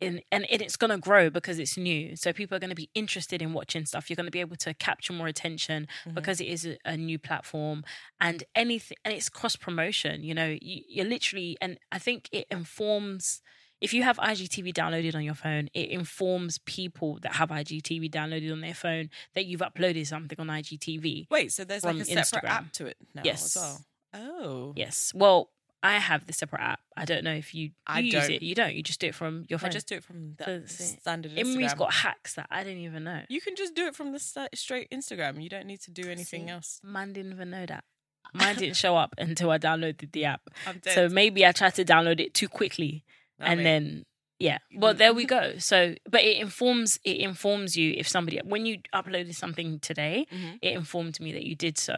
and, 0.00 0.22
and 0.32 0.44
it- 0.50 0.60
it's 0.62 0.76
going 0.76 0.90
to 0.90 0.98
grow 0.98 1.30
because 1.30 1.58
it's 1.58 1.76
new. 1.76 2.16
So 2.16 2.32
people 2.32 2.56
are 2.56 2.60
going 2.60 2.70
to 2.70 2.76
be 2.76 2.90
interested 2.94 3.40
in 3.42 3.52
watching 3.52 3.84
stuff. 3.86 4.08
You're 4.10 4.16
going 4.16 4.26
to 4.26 4.30
be 4.32 4.40
able 4.40 4.56
to 4.56 4.74
capture 4.74 5.12
more 5.12 5.26
attention 5.26 5.86
mm-hmm. 6.04 6.14
because 6.14 6.40
it 6.40 6.46
is 6.48 6.66
a, 6.66 6.76
a 6.84 6.96
new 6.96 7.18
platform 7.18 7.84
and 8.20 8.44
anything, 8.54 8.96
and 9.04 9.14
it's 9.14 9.28
cross 9.28 9.56
promotion. 9.56 10.22
You 10.22 10.34
know, 10.34 10.56
you, 10.60 10.82
you're 10.88 11.06
literally, 11.06 11.56
and 11.60 11.78
I 11.92 11.98
think 11.98 12.28
it 12.32 12.46
informs. 12.50 13.40
If 13.80 13.92
you 13.92 14.02
have 14.02 14.16
IGTV 14.16 14.72
downloaded 14.72 15.14
on 15.14 15.22
your 15.24 15.34
phone, 15.34 15.68
it 15.74 15.90
informs 15.90 16.58
people 16.58 17.18
that 17.20 17.34
have 17.34 17.50
IGTV 17.50 18.08
downloaded 18.10 18.50
on 18.50 18.62
their 18.62 18.72
phone 18.72 19.10
that 19.34 19.44
you've 19.44 19.60
uploaded 19.60 20.06
something 20.06 20.38
on 20.40 20.46
IGTV. 20.46 21.26
Wait, 21.30 21.52
so 21.52 21.64
there's 21.64 21.84
like 21.84 21.96
a 21.96 22.04
separate 22.04 22.44
Instagram. 22.44 22.48
app 22.50 22.72
to 22.72 22.86
it 22.86 22.96
now 23.14 23.22
Yes. 23.24 23.44
as 23.56 23.62
well. 23.62 23.84
Oh, 24.14 24.72
Yes. 24.76 25.12
Well, 25.14 25.50
I 25.84 25.98
have 25.98 26.26
the 26.26 26.32
separate 26.32 26.62
app. 26.62 26.80
I 26.96 27.04
don't 27.04 27.22
know 27.24 27.34
if 27.34 27.54
you, 27.54 27.64
you 27.66 27.70
I 27.86 27.98
use 28.00 28.14
don't. 28.14 28.30
it. 28.30 28.42
You 28.42 28.54
don't. 28.54 28.74
You 28.74 28.82
just 28.82 29.00
do 29.00 29.08
it 29.08 29.14
from 29.14 29.44
your 29.48 29.58
phone. 29.58 29.68
I 29.68 29.72
just 29.72 29.86
do 29.86 29.96
it 29.96 30.02
from 30.04 30.34
the 30.38 30.44
Does 30.44 30.80
it? 30.80 31.00
standard 31.00 31.32
Imri's 31.32 31.74
Instagram. 31.74 31.76
got 31.78 31.92
hacks 31.92 32.34
that 32.34 32.46
I 32.50 32.64
didn't 32.64 32.82
even 32.84 33.04
know. 33.04 33.20
You 33.28 33.40
can 33.42 33.54
just 33.54 33.74
do 33.74 33.86
it 33.86 33.94
from 33.94 34.12
the 34.12 34.18
sta- 34.18 34.48
straight 34.54 34.88
Instagram. 34.90 35.42
You 35.42 35.50
don't 35.50 35.66
need 35.66 35.82
to 35.82 35.90
do 35.90 36.10
anything 36.10 36.46
See? 36.46 36.50
else. 36.50 36.80
Mine 36.82 37.12
didn't 37.12 37.32
even 37.32 37.50
know 37.50 37.66
that. 37.66 37.84
Mine 38.34 38.56
didn't 38.56 38.76
show 38.76 38.96
up 38.96 39.14
until 39.18 39.50
I 39.50 39.58
downloaded 39.58 40.10
the 40.12 40.24
app. 40.24 40.40
I'm 40.66 40.78
dead. 40.78 40.94
So 40.94 41.08
maybe 41.10 41.44
I 41.44 41.52
tried 41.52 41.74
to 41.74 41.84
download 41.84 42.18
it 42.18 42.32
too 42.34 42.48
quickly, 42.48 43.04
I 43.38 43.48
and 43.52 43.58
mean, 43.58 43.64
then 43.64 44.04
yeah. 44.38 44.58
Well, 44.74 44.94
there 44.94 45.12
we 45.12 45.24
go. 45.38 45.58
So, 45.58 45.94
but 46.10 46.22
it 46.22 46.38
informs 46.38 46.98
it 47.04 47.18
informs 47.18 47.76
you 47.76 47.92
if 47.96 48.08
somebody 48.08 48.40
when 48.42 48.64
you 48.64 48.78
uploaded 48.94 49.34
something 49.34 49.78
today, 49.80 50.26
Mhm. 50.32 50.58
it 50.62 50.72
informed 50.72 51.20
me 51.20 51.32
that 51.32 51.44
you 51.44 51.54
did 51.54 51.76
so 51.78 51.96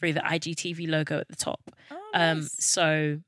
through 0.00 0.12
the 0.14 0.20
IGTV 0.20 0.88
logo 0.88 1.18
at 1.20 1.28
the 1.28 1.36
top. 1.36 1.60
Um, 2.16 2.40
nice. 2.40 2.64
so 2.64 3.20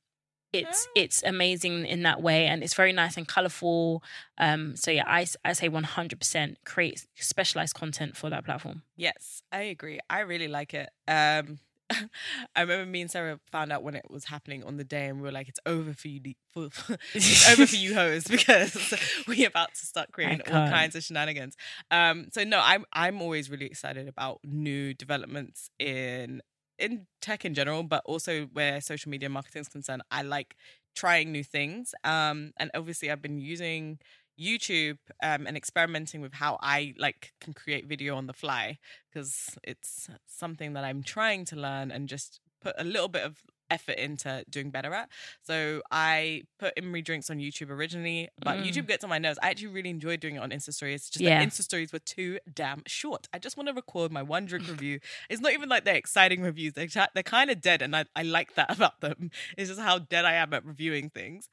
it's 0.53 0.89
Yeah. 0.97 1.03
it's 1.03 1.23
amazing 1.23 1.85
in 1.87 2.03
that 2.05 2.23
way, 2.23 2.47
and 2.47 2.63
it's 2.63 2.75
very 2.75 2.93
nice 2.93 3.17
and 3.17 3.29
colorful. 3.29 4.03
Um, 4.39 4.77
so 4.77 4.91
yeah, 4.91 5.05
i, 5.07 5.27
I 5.45 5.53
say 5.53 5.69
one 5.69 5.85
hundred 5.85 6.19
percent 6.21 6.59
create 6.65 7.07
specialized 7.17 7.75
content 7.75 8.17
for 8.17 8.31
that 8.31 8.45
platform. 8.45 8.83
Yes, 8.97 9.43
I 9.53 9.63
agree. 9.63 10.01
I 10.09 10.21
really 10.21 10.49
like 10.49 10.73
it. 10.75 10.89
Um, 11.07 11.59
I 12.57 12.61
remember 12.63 12.87
me 12.87 13.01
and 13.03 13.11
Sarah 13.11 13.41
found 13.51 13.73
out 13.73 13.83
when 13.83 13.95
it 13.95 14.11
was 14.11 14.25
happening 14.27 14.63
on 14.65 14.77
the 14.77 14.85
day, 14.85 15.07
and 15.07 15.19
we 15.19 15.23
were 15.23 15.33
like, 15.33 15.49
"It's 15.49 15.61
over 15.67 15.93
for 15.93 16.09
you, 16.09 16.21
it's 17.15 17.51
over 17.53 17.67
for 17.67 17.77
you, 17.77 17.95
hoes," 17.95 18.25
because 18.31 18.95
we're 19.27 19.49
about 19.49 19.75
to 19.75 19.87
start 19.87 20.13
creating 20.13 20.43
all 20.53 20.69
kinds 20.69 20.97
of 20.97 21.03
shenanigans. 21.03 21.57
Um, 21.91 22.29
so 22.33 22.45
no, 22.45 22.61
I'm 22.63 22.85
I'm 22.93 23.21
always 23.21 23.51
really 23.51 23.67
excited 23.67 24.09
about 24.09 24.41
new 24.45 24.95
developments 24.95 25.71
in 25.79 26.43
in 26.79 27.07
tech 27.21 27.45
in 27.45 27.55
general, 27.55 27.83
but 27.83 28.03
also 28.05 28.47
where 28.53 28.81
social 28.81 29.11
media 29.11 29.29
marketing 29.29 29.61
is 29.61 29.69
concerned, 29.69 30.03
I 30.11 30.23
like 30.23 30.57
trying 30.95 31.33
new 31.33 31.45
things. 31.45 31.95
Um, 32.05 32.53
and 32.59 32.71
obviously, 32.75 33.11
I've 33.11 33.23
been 33.23 33.39
using 33.39 33.99
YouTube 34.39 34.99
um, 35.23 35.47
and 35.47 35.57
experimenting 35.57 36.21
with 36.21 36.35
how 36.35 36.59
I 36.63 36.95
like 36.99 37.33
can 37.41 37.53
create 37.53 37.87
video 37.87 38.17
on 38.17 38.27
the 38.27 38.33
fly 38.33 38.79
because 39.13 39.59
it's 39.65 40.09
something 40.27 40.75
that 40.75 40.85
I'm 40.85 41.03
trying 41.03 41.45
to 41.47 41.57
learn 41.57 41.91
and 41.91 42.09
just 42.09 42.41
put 42.63 42.75
a 42.79 42.85
little 42.85 43.09
bit 43.09 43.25
of 43.25 43.43
effort 43.71 43.97
into 43.99 44.45
doing 44.51 44.71
better 44.71 44.93
at. 44.95 45.09
So 45.43 45.83
I 45.91 46.43
put 46.59 46.73
Imri 46.77 47.03
drinks 47.03 47.31
on 47.31 47.39
YouTube 47.39 47.71
originally, 47.71 48.29
but 48.43 48.59
Mm. 48.59 48.67
YouTube 48.67 48.87
gets 48.89 49.05
on 49.05 49.11
my 49.11 49.19
nerves. 49.19 49.39
I 49.43 49.51
actually 49.51 49.69
really 49.69 49.91
enjoyed 49.91 50.21
doing 50.21 50.37
it 50.37 50.39
on 50.39 50.51
Insta 50.51 50.73
stories. 50.73 51.03
It's 51.03 51.11
just 51.11 51.23
Yeah. 51.23 51.39
that 51.39 51.49
Insta 51.49 51.63
stories 51.63 51.93
were 51.93 51.99
too 51.99 52.39
damn 52.53 52.83
short. 52.87 53.29
I 53.33 53.39
just 53.39 53.57
want 53.57 53.69
to 53.69 53.75
record 53.75 54.11
my 54.13 54.23
one 54.23 54.47
drink 54.47 54.69
review. 54.69 55.01
It's 55.29 55.41
not 55.41 55.53
even 55.53 55.69
like 55.69 55.85
they're 55.85 55.95
exciting 55.97 56.43
reviews. 56.43 56.73
They're, 56.73 56.89
they're 57.15 57.23
kind 57.23 57.51
of 57.51 57.61
dead, 57.61 57.83
and 57.83 57.95
I, 57.95 58.05
I 58.17 58.23
like 58.23 58.55
that 58.55 58.71
about 58.77 59.01
them. 59.01 59.31
It's 59.57 59.69
just 59.69 59.81
how 59.81 59.99
dead 59.99 60.25
I 60.25 60.35
am 60.35 60.53
at 60.55 60.65
reviewing 60.65 61.11
things. 61.11 61.49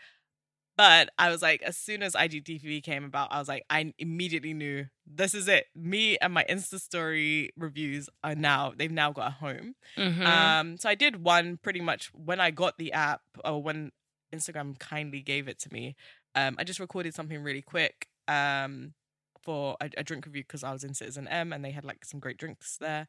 But 0.77 1.09
I 1.17 1.29
was 1.29 1.41
like, 1.41 1.61
as 1.61 1.77
soon 1.77 2.03
as 2.03 2.13
IGTV 2.15 2.83
came 2.83 3.05
about, 3.05 3.31
I 3.31 3.39
was 3.39 3.47
like, 3.47 3.63
I 3.69 3.93
immediately 3.97 4.53
knew 4.53 4.87
this 5.07 5.33
is 5.33 5.47
it. 5.47 5.67
Me 5.75 6.17
and 6.17 6.33
my 6.33 6.43
Insta 6.49 6.79
story 6.79 7.51
reviews 7.57 8.09
are 8.23 8.35
now, 8.35 8.73
they've 8.75 8.91
now 8.91 9.11
got 9.11 9.27
a 9.27 9.31
home. 9.31 9.75
Mhm. 9.97 10.25
Um, 10.25 10.77
so 10.77 10.89
I 10.89 10.95
did 10.95 11.23
one 11.23 11.57
pretty 11.57 11.79
much 11.81 12.07
when 12.13 12.39
I 12.41 12.51
got 12.51 12.77
the 12.77 12.91
app 12.91 13.21
or 13.45 13.61
when 13.63 13.91
Instagram 14.33 14.77
kindly 14.77 15.21
gave 15.21 15.47
it 15.47 15.59
to 15.59 15.71
me. 15.71 15.95
Um, 16.35 16.55
I 16.59 16.65
just 16.65 16.81
recorded 16.81 17.15
something 17.15 17.41
really 17.41 17.61
quick 17.61 18.09
um, 18.27 18.93
for 19.41 19.77
a, 19.79 19.89
a 19.97 20.03
drink 20.03 20.25
review 20.25 20.43
because 20.43 20.63
I 20.63 20.73
was 20.73 20.83
in 20.83 20.93
Citizen 20.93 21.27
M 21.29 21.53
and 21.53 21.63
they 21.63 21.71
had 21.71 21.85
like 21.85 22.03
some 22.03 22.19
great 22.19 22.37
drinks 22.37 22.77
there. 22.77 23.07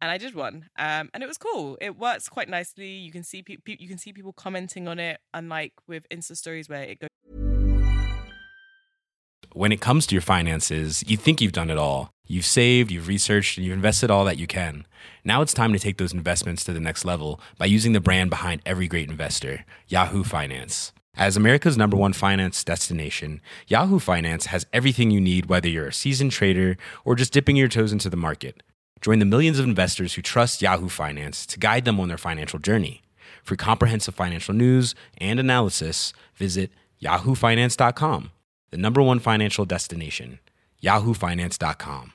And 0.00 0.10
I 0.12 0.18
did 0.18 0.34
one, 0.34 0.68
um, 0.78 1.10
and 1.12 1.24
it 1.24 1.26
was 1.26 1.38
cool. 1.38 1.76
It 1.80 1.98
works 1.98 2.28
quite 2.28 2.48
nicely. 2.48 2.88
You 2.88 3.10
can 3.10 3.24
see 3.24 3.42
pe- 3.42 3.56
pe- 3.56 3.78
you 3.80 3.88
can 3.88 3.98
see 3.98 4.12
people 4.12 4.32
commenting 4.32 4.86
on 4.86 5.00
it, 5.00 5.20
unlike 5.34 5.72
with 5.88 6.08
Insta 6.08 6.36
stories 6.36 6.68
where 6.68 6.84
it 6.84 7.00
goes. 7.00 7.08
When 9.54 9.72
it 9.72 9.80
comes 9.80 10.06
to 10.06 10.14
your 10.14 10.22
finances, 10.22 11.02
you 11.08 11.16
think 11.16 11.40
you've 11.40 11.52
done 11.52 11.70
it 11.70 11.78
all. 11.78 12.12
You've 12.26 12.44
saved, 12.44 12.92
you've 12.92 13.08
researched, 13.08 13.56
and 13.56 13.66
you've 13.66 13.74
invested 13.74 14.10
all 14.10 14.24
that 14.26 14.38
you 14.38 14.46
can. 14.46 14.86
Now 15.24 15.42
it's 15.42 15.54
time 15.54 15.72
to 15.72 15.78
take 15.80 15.96
those 15.96 16.12
investments 16.12 16.62
to 16.64 16.72
the 16.72 16.80
next 16.80 17.04
level 17.04 17.40
by 17.56 17.66
using 17.66 17.92
the 17.92 18.00
brand 18.00 18.30
behind 18.30 18.60
every 18.64 18.86
great 18.86 19.10
investor, 19.10 19.64
Yahoo 19.88 20.22
Finance. 20.22 20.92
As 21.16 21.36
America's 21.36 21.76
number 21.76 21.96
one 21.96 22.12
finance 22.12 22.62
destination, 22.62 23.40
Yahoo 23.66 23.98
Finance 23.98 24.46
has 24.46 24.66
everything 24.72 25.10
you 25.10 25.20
need, 25.20 25.46
whether 25.46 25.68
you're 25.68 25.88
a 25.88 25.92
seasoned 25.92 26.30
trader 26.30 26.76
or 27.04 27.16
just 27.16 27.32
dipping 27.32 27.56
your 27.56 27.66
toes 27.66 27.92
into 27.92 28.08
the 28.08 28.16
market. 28.16 28.62
Join 29.00 29.18
the 29.18 29.24
millions 29.24 29.58
of 29.58 29.64
investors 29.64 30.14
who 30.14 30.22
trust 30.22 30.62
Yahoo 30.62 30.88
Finance 30.88 31.46
to 31.46 31.58
guide 31.58 31.84
them 31.84 32.00
on 32.00 32.08
their 32.08 32.18
financial 32.18 32.58
journey. 32.58 33.02
For 33.42 33.56
comprehensive 33.56 34.14
financial 34.14 34.54
news 34.54 34.94
and 35.18 35.40
analysis, 35.40 36.12
visit 36.34 36.70
yahoofinance.com, 37.02 38.30
the 38.70 38.76
number 38.76 39.02
one 39.02 39.18
financial 39.20 39.64
destination, 39.64 40.38
yahoofinance.com. 40.82 42.12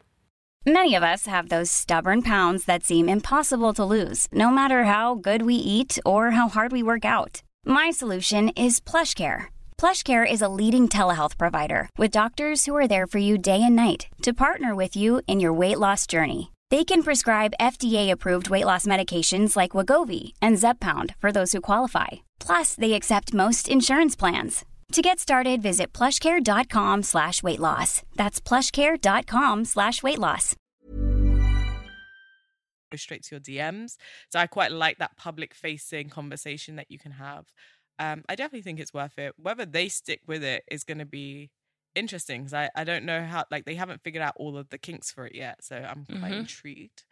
Many 0.65 0.95
of 0.95 1.03
us 1.03 1.25
have 1.25 1.49
those 1.49 1.69
stubborn 1.69 2.21
pounds 2.21 2.63
that 2.65 2.85
seem 2.85 3.09
impossible 3.09 3.73
to 3.73 3.83
lose, 3.83 4.29
no 4.31 4.49
matter 4.49 4.85
how 4.85 5.15
good 5.15 5.41
we 5.41 5.55
eat 5.55 5.99
or 6.05 6.31
how 6.31 6.47
hard 6.47 6.71
we 6.71 6.81
work 6.81 7.03
out. 7.03 7.41
My 7.65 7.91
solution 7.91 8.47
is 8.49 8.79
PlushCare. 8.79 9.47
PlushCare 9.77 10.29
is 10.29 10.41
a 10.41 10.47
leading 10.47 10.87
telehealth 10.87 11.37
provider 11.37 11.89
with 11.97 12.11
doctors 12.11 12.63
who 12.63 12.75
are 12.77 12.87
there 12.87 13.07
for 13.07 13.17
you 13.17 13.37
day 13.37 13.61
and 13.61 13.75
night 13.75 14.07
to 14.21 14.33
partner 14.33 14.73
with 14.73 14.95
you 14.95 15.21
in 15.27 15.41
your 15.41 15.51
weight 15.51 15.79
loss 15.79 16.07
journey. 16.07 16.52
They 16.73 16.83
can 16.83 17.03
prescribe 17.03 17.59
FDA-approved 17.59 18.49
weight 18.49 18.65
loss 18.65 18.87
medications 18.87 19.55
like 19.55 19.75
Wegovy 19.77 20.33
and 20.41 20.57
Zepbound 20.57 21.13
for 21.19 21.31
those 21.31 21.51
who 21.51 21.61
qualify. 21.61 22.07
Plus, 22.39 22.73
they 22.73 22.93
accept 22.93 23.31
most 23.31 23.69
insurance 23.69 24.15
plans. 24.15 24.65
To 24.93 25.03
get 25.03 25.19
started, 25.19 25.61
visit 25.61 25.93
plushcare.com 25.93 27.03
slash 27.03 27.43
weight 27.43 27.59
loss. 27.59 28.01
That's 28.15 28.41
plushcare.com 28.41 29.65
slash 29.65 30.01
weight 30.01 30.17
loss. 30.17 30.55
go 32.91 32.97
straight 32.97 33.21
to 33.25 33.35
your 33.35 33.39
DMs. 33.39 33.97
So 34.31 34.39
I 34.39 34.47
quite 34.47 34.71
like 34.71 34.97
that 34.97 35.15
public 35.15 35.53
facing 35.53 36.09
conversation 36.09 36.77
that 36.77 36.89
you 36.89 36.97
can 36.97 37.11
have. 37.11 37.45
Um, 37.99 38.23
I 38.27 38.33
definitely 38.33 38.63
think 38.63 38.79
it's 38.79 38.95
worth 38.95 39.19
it. 39.19 39.35
Whether 39.37 39.67
they 39.67 39.89
stick 39.89 40.21
with 40.25 40.43
it 40.43 40.63
is 40.71 40.83
going 40.83 40.97
to 40.97 41.05
be 41.05 41.51
interesting 41.95 42.41
because 42.41 42.53
I, 42.53 42.69
I 42.75 42.83
don't 42.83 43.05
know 43.05 43.23
how, 43.25 43.45
like, 43.51 43.65
they 43.65 43.75
haven't 43.75 44.03
figured 44.03 44.23
out 44.23 44.33
all 44.37 44.57
of 44.57 44.69
the 44.69 44.77
kinks 44.77 45.11
for 45.11 45.25
it 45.27 45.35
yet. 45.35 45.63
So 45.63 45.77
I'm 45.77 46.07
quite 46.19 46.33
Mhm. 46.33 46.37
intrigued. 46.37 47.03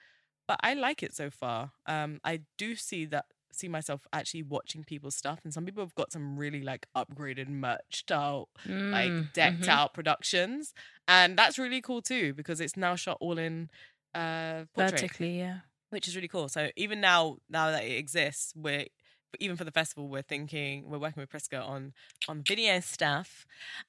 But 0.47 0.59
I 0.63 0.73
like 0.73 1.03
it 1.03 1.15
so 1.15 1.29
far. 1.31 1.71
Um, 1.87 2.19
I 2.23 2.41
do 2.57 2.75
see 2.75 3.05
that. 3.07 3.25
See 3.53 3.67
myself 3.69 4.01
actually 4.13 4.43
watching 4.43 4.83
people's 4.85 5.15
stuff, 5.15 5.41
and 5.43 5.53
some 5.53 5.65
people 5.65 5.83
have 5.83 5.95
got 5.95 6.11
some 6.13 6.37
really 6.39 6.61
like 6.63 6.87
upgraded, 6.95 7.49
merched 7.49 8.09
out, 8.11 8.47
Mm, 8.65 8.73
like 8.91 9.13
decked 9.33 9.67
mhm. 9.67 9.69
out 9.69 9.93
productions, 9.93 10.73
and 11.07 11.37
that's 11.37 11.59
really 11.59 11.81
cool 11.81 12.01
too 12.01 12.33
because 12.33 12.61
it's 12.61 12.77
now 12.77 12.95
shot 12.95 13.17
all 13.21 13.37
in 13.37 13.69
uh 14.15 14.65
portrait 14.73 15.05
Vertically, 15.05 15.37
yeah. 15.39 15.61
which 15.89 16.07
is 16.07 16.15
really 16.15 16.27
cool. 16.27 16.49
So 16.49 16.69
even 16.75 17.01
now, 17.01 17.37
now 17.49 17.71
that 17.71 17.83
it 17.83 17.97
exists, 17.97 18.53
we're 18.55 18.85
even 19.39 19.55
for 19.57 19.63
the 19.63 19.71
festival, 19.71 20.07
we're 20.07 20.21
thinking 20.21 20.89
we're 20.89 20.97
working 20.99 21.21
with 21.21 21.29
Priska 21.29 21.65
on 21.67 21.93
on 22.27 22.43
video 22.47 22.79
stuff. 22.79 23.45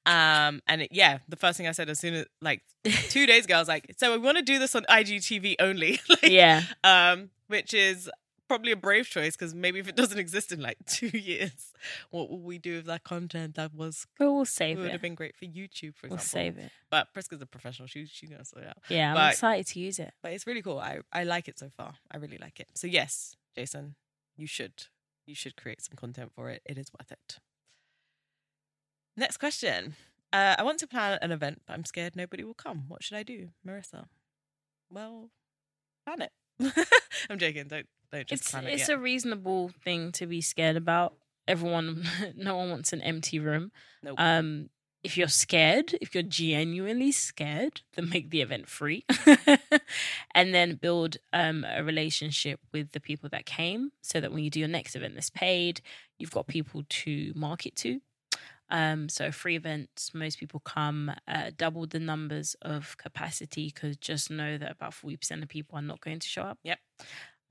Um, 0.07 0.63
and 0.67 0.83
it, 0.83 0.89
yeah, 0.93 1.19
the 1.29 1.37
first 1.37 1.57
thing 1.57 1.67
I 1.67 1.73
said 1.73 1.89
as 1.91 1.99
soon 1.99 2.15
as 2.15 2.27
like 2.41 2.63
two 2.85 3.27
days 3.27 3.45
ago, 3.45 3.57
I 3.57 3.59
was 3.59 3.69
like, 3.69 3.95
so 3.99 4.13
we 4.13 4.19
want 4.19 4.39
to 4.39 4.43
do 4.43 4.59
this 4.59 4.75
on 4.75 4.85
IGTV 4.85 5.57
only, 5.61 6.01
like, 6.09 6.23
Yeah. 6.31 6.63
um, 6.85 7.31
which 7.49 7.75
is 7.75 8.11
probably 8.49 8.73
a 8.73 8.77
brave 8.77 9.09
choice 9.09 9.35
because 9.35 9.55
maybe 9.55 9.79
if 9.79 9.89
it 9.89 9.97
doesn't 9.97 10.19
exist 10.19 10.53
in 10.53 10.61
like 10.61 10.77
two 10.87 11.07
years, 11.17 11.73
what 12.11 12.29
will 12.29 12.41
we 12.41 12.59
do 12.59 12.77
with 12.77 12.87
that 12.87 13.03
content 13.03 13.55
that 13.55 13.75
was 13.75 14.07
But 14.19 14.31
we'll 14.31 14.45
save 14.45 14.79
it. 14.79 14.83
would 14.83 14.91
have 14.93 15.01
been 15.01 15.15
great 15.15 15.35
for 15.37 15.47
YouTube, 15.47 15.95
for 15.97 16.07
example. 16.07 16.09
We'll 16.11 16.19
save 16.19 16.59
it. 16.59 16.71
But 16.91 17.09
Priska's 17.15 17.41
a 17.41 17.47
professional; 17.47 17.89
she 17.89 18.05
she's 18.07 18.29
gonna 18.29 18.45
sort 18.45 18.65
it 18.65 18.69
out. 18.69 18.77
Yeah, 18.91 19.15
I'm 19.15 19.31
excited 19.31 19.67
to 19.69 19.81
use 19.81 19.99
it. 19.99 20.13
but 20.23 20.33
it's 20.33 20.47
really 20.47 20.61
cool. 20.63 20.79
I 20.79 20.99
I 21.13 21.25
like 21.25 21.49
it 21.49 21.59
so 21.59 21.71
far. 21.77 21.95
I 22.11 22.19
really 22.19 22.39
like 22.39 22.61
it. 22.61 22.69
So 22.75 22.87
yes, 22.87 23.37
Jason, 23.57 23.95
you 24.37 24.47
should 24.47 24.73
you 25.27 25.35
should 25.35 25.57
create 25.57 25.83
some 25.83 25.97
content 25.97 26.33
for 26.35 26.51
it. 26.51 26.63
It 26.65 26.79
is 26.79 26.91
worth 26.99 27.11
it. 27.13 27.39
Next 29.17 29.37
question. 29.39 29.95
Uh, 30.33 30.57
I 30.59 30.63
want 30.63 30.79
to 30.79 30.87
plan 30.87 31.19
an 31.21 31.31
event, 31.33 31.63
but 31.67 31.75
I'm 31.75 31.85
scared 31.85 32.17
nobody 32.17 32.43
will 32.45 32.55
come. 32.55 32.85
What 32.89 33.03
should 33.03 33.17
I 33.19 33.23
do, 33.23 33.49
Marissa? 33.67 34.07
Well, 34.91 35.31
plan 36.07 36.23
it. 36.23 36.33
I'm 37.31 37.39
joking. 37.39 37.69
Don't 37.69 37.87
don't 38.11 38.27
just 38.27 38.43
It's 38.43 38.51
plan 38.51 38.67
it 38.67 38.73
it's 38.75 38.89
yet. 38.89 38.97
a 38.97 39.01
reasonable 39.01 39.71
thing 39.85 40.13
to 40.13 40.27
be 40.27 40.41
scared 40.41 40.77
about. 40.77 41.15
Everyone, 41.49 42.05
no 42.37 42.57
one 42.57 42.71
wants 42.71 42.93
an 42.93 43.03
empty 43.03 43.39
room. 43.39 43.73
Nope. 44.03 44.15
Um, 44.19 44.71
if 45.05 45.17
you're 45.17 45.29
scared, 45.29 45.95
if 46.01 46.15
you're 46.15 46.23
genuinely 46.23 47.13
scared, 47.13 47.81
then 47.95 48.09
make 48.09 48.31
the 48.31 48.41
event 48.41 48.69
free, 48.69 49.05
and 50.35 50.55
then 50.55 50.77
build 50.77 51.17
um, 51.33 51.65
a 51.69 51.83
relationship 51.83 52.61
with 52.73 52.93
the 52.93 53.01
people 53.01 53.29
that 53.31 53.47
came, 53.47 53.93
so 54.01 54.21
that 54.21 54.33
when 54.33 54.45
you 54.45 54.51
do 54.51 54.61
your 54.61 54.69
next 54.69 54.95
event 54.95 55.15
that's 55.15 55.31
paid, 55.31 55.81
you've 56.19 56.31
got 56.31 56.47
people 56.47 56.83
to 56.89 57.33
market 57.35 57.75
to. 57.77 58.01
Um, 58.71 59.11
so 59.11 59.31
free 59.31 59.57
events, 59.57 60.15
most 60.15 60.39
people 60.39 60.61
come, 60.61 61.13
uh, 61.29 61.51
double 61.57 61.87
the 61.87 62.01
numbers 62.01 62.57
of 62.63 62.97
capacity 62.97 63.71
because 63.75 63.97
just 63.99 64.31
know 64.31 64.57
that 64.57 64.71
about 64.73 64.95
forty 64.95 65.17
percent 65.17 65.43
of 65.43 65.49
people 65.49 65.79
are 65.79 65.83
not 65.83 66.01
going 66.01 66.21
to 66.21 66.27
show 66.27 66.43
up. 66.43 66.59
Yep. 66.63 66.79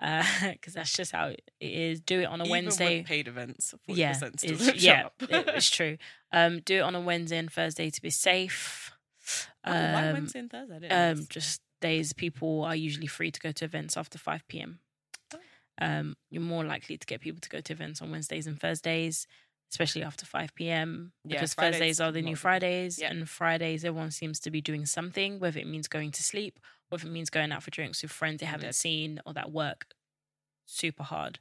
Because 0.42 0.74
that's 0.74 0.94
just 0.94 1.12
how 1.12 1.28
it 1.28 1.42
is. 1.60 2.02
Do 2.02 2.20
it 2.22 2.26
on 2.26 2.42
a 2.42 2.44
Even 2.46 2.52
Wednesday. 2.52 3.04
paid 3.04 3.28
events, 3.28 3.74
40% 3.90 3.98
yeah, 3.98 4.16
it's, 4.24 4.44
yeah, 4.84 5.08
it- 5.20 5.48
it's 5.50 5.70
true. 5.70 5.98
Um, 6.32 6.60
do 6.66 6.78
it 6.78 6.82
on 6.82 6.96
a 6.96 7.02
Wednesday 7.02 7.38
and 7.38 7.52
Thursday 7.52 7.90
to 7.90 8.02
be 8.02 8.10
safe. 8.10 8.92
Oh, 9.64 9.72
why 9.72 10.08
Um, 10.08 10.14
Wednesday 10.14 10.40
and 10.40 10.50
Thursday? 10.52 10.90
Um, 10.90 11.26
just 11.30 11.62
days 11.82 12.14
people 12.14 12.64
are 12.64 12.76
usually 12.76 13.08
free 13.08 13.32
to 13.32 13.40
go 13.40 13.52
to 13.52 13.66
events 13.66 13.96
after 13.98 14.18
5 14.18 14.48
p.m. 14.48 14.80
Oh. 15.34 15.38
Um, 15.80 16.16
you're 16.30 16.42
more 16.42 16.64
likely 16.64 16.98
to 16.98 17.06
get 17.06 17.22
people 17.22 17.40
to 17.42 17.50
go 17.50 17.60
to 17.62 17.74
events 17.74 18.02
on 18.02 18.12
Wednesdays 18.12 18.48
and 18.48 18.60
Thursdays, 18.60 19.28
especially 19.72 20.04
after 20.04 20.26
5 20.26 20.54
p.m. 20.56 21.14
Yeah, 21.24 21.36
Because 21.38 21.54
Fridays 21.54 21.74
Thursdays 21.80 22.02
are 22.02 22.12
the 22.12 22.22
new. 22.22 22.36
Fridays, 22.36 23.00
Yeah. 23.00 23.12
and 23.12 23.30
Fridays 23.30 23.84
everyone 23.86 24.12
seems 24.12 24.40
to 24.42 24.52
be 24.52 24.62
doing 24.62 24.86
something, 24.86 25.40
whether 25.40 25.60
it 25.60 25.68
means 25.68 25.88
going 25.88 26.12
to 26.12 26.24
sleep, 26.24 26.60
or 26.92 26.98
if 26.98 27.04
it 27.06 27.10
means 27.12 27.30
going 27.30 27.52
out 27.52 27.64
for 27.64 27.72
drinks 27.72 28.02
with 28.02 28.12
friends 28.12 28.40
they 28.40 28.46
haven't 28.46 28.68
Dead. 28.68 28.76
seen, 28.76 29.20
or 29.26 29.34
that 29.34 29.52
work 29.52 29.86
super 30.66 31.04
hard. 31.04 31.40